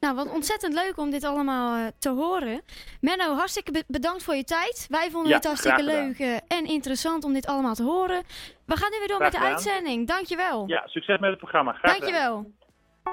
Nou, 0.00 0.14
wat 0.14 0.28
ontzettend 0.32 0.74
leuk 0.74 0.96
om 0.96 1.10
dit 1.10 1.24
allemaal 1.24 1.76
eh, 1.76 1.86
te 1.98 2.08
horen. 2.08 2.62
Menno, 3.00 3.34
hartstikke 3.34 3.72
be- 3.72 3.84
bedankt 3.86 4.22
voor 4.22 4.34
je 4.34 4.44
tijd. 4.44 4.86
Wij 4.90 5.10
vonden 5.10 5.30
Ja, 5.30 5.36
het 5.36 5.44
hartstikke 5.46 5.82
leuk 5.82 6.18
eh, 6.18 6.34
en 6.48 6.64
interessant 6.64 7.24
om 7.24 7.32
dit 7.32 7.46
allemaal 7.46 7.74
te 7.74 7.82
horen. 7.82 8.22
We 8.66 8.76
gaan 8.76 8.90
nu 8.90 8.98
weer 8.98 9.08
door 9.08 9.16
Graag 9.16 9.32
met 9.32 9.40
de 9.40 9.46
gedaan. 9.46 9.52
uitzending. 9.54 10.06
Dankjewel. 10.08 10.64
Ja, 10.68 10.86
succes 10.86 11.18
met 11.18 11.30
het 11.30 11.38
programma. 11.38 11.72
Graag 11.72 11.94
gedaan. 11.94 12.10
Dankjewel. 12.10 12.52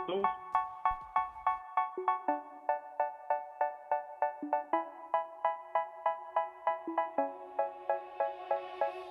Doei. 0.05 0.25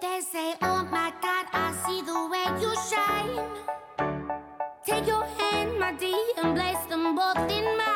They 0.01 0.21
say, 0.21 0.55
Oh 0.63 0.83
my 0.91 1.11
God, 1.21 1.47
I 1.53 1.73
see 1.85 2.03
the 2.03 2.29
way 2.31 2.47
you 2.61 2.73
shine. 2.91 3.66
botin 7.15 7.65
my. 7.79 7.96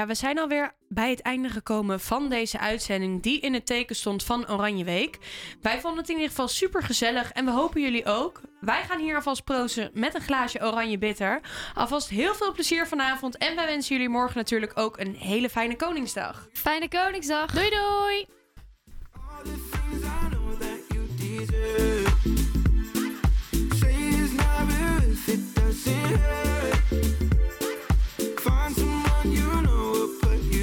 Ja, 0.00 0.06
we 0.06 0.14
zijn 0.14 0.38
alweer 0.38 0.74
bij 0.88 1.10
het 1.10 1.22
einde 1.22 1.48
gekomen 1.48 2.00
van 2.00 2.28
deze 2.28 2.58
uitzending 2.58 3.22
die 3.22 3.40
in 3.40 3.54
het 3.54 3.66
teken 3.66 3.96
stond 3.96 4.24
van 4.24 4.50
Oranje 4.50 4.84
Week. 4.84 5.18
Wij 5.60 5.80
vonden 5.80 6.00
het 6.00 6.08
in 6.08 6.14
ieder 6.14 6.30
geval 6.30 6.48
super 6.48 6.82
gezellig 6.82 7.32
en 7.32 7.44
we 7.44 7.50
hopen 7.50 7.80
jullie 7.80 8.04
ook. 8.04 8.40
Wij 8.60 8.82
gaan 8.88 9.00
hier 9.00 9.14
alvast 9.14 9.44
proosten 9.44 9.90
met 9.94 10.14
een 10.14 10.20
glaasje 10.20 10.60
oranje 10.62 10.98
bitter. 10.98 11.40
Alvast 11.74 12.08
heel 12.08 12.34
veel 12.34 12.52
plezier 12.52 12.86
vanavond 12.86 13.36
en 13.36 13.54
wij 13.54 13.66
wensen 13.66 13.96
jullie 13.96 14.10
morgen 14.10 14.36
natuurlijk 14.36 14.72
ook 14.74 14.98
een 14.98 15.14
hele 15.14 15.50
fijne 15.50 15.76
Koningsdag. 15.76 16.48
Fijne 16.52 16.88
Koningsdag. 16.88 17.52
Doei 17.52 17.70
doei. 17.70 18.26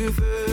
tu 0.08 0.14
veux 0.22 0.47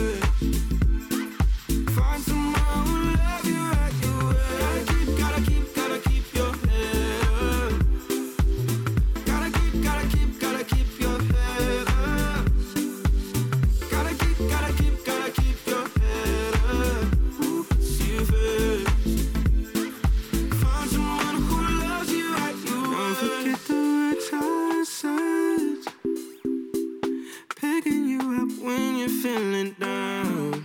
when 28.64 28.96
you're 28.96 29.08
feeling 29.10 29.76
down. 29.78 30.64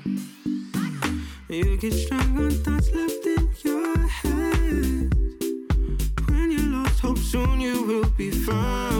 You 1.50 1.78
get 1.78 1.93
strong 1.93 2.38
on 2.38 2.52
thoughts 2.52 2.91
left 2.91 3.26
in 3.26 3.50
your 3.64 3.97
head. 4.08 5.14
When 6.30 6.52
you 6.52 6.60
lost 6.78 7.00
hope, 7.02 7.18
soon 7.18 7.60
you 7.60 7.84
will 7.84 8.10
be 8.12 8.32
found. 8.32 8.99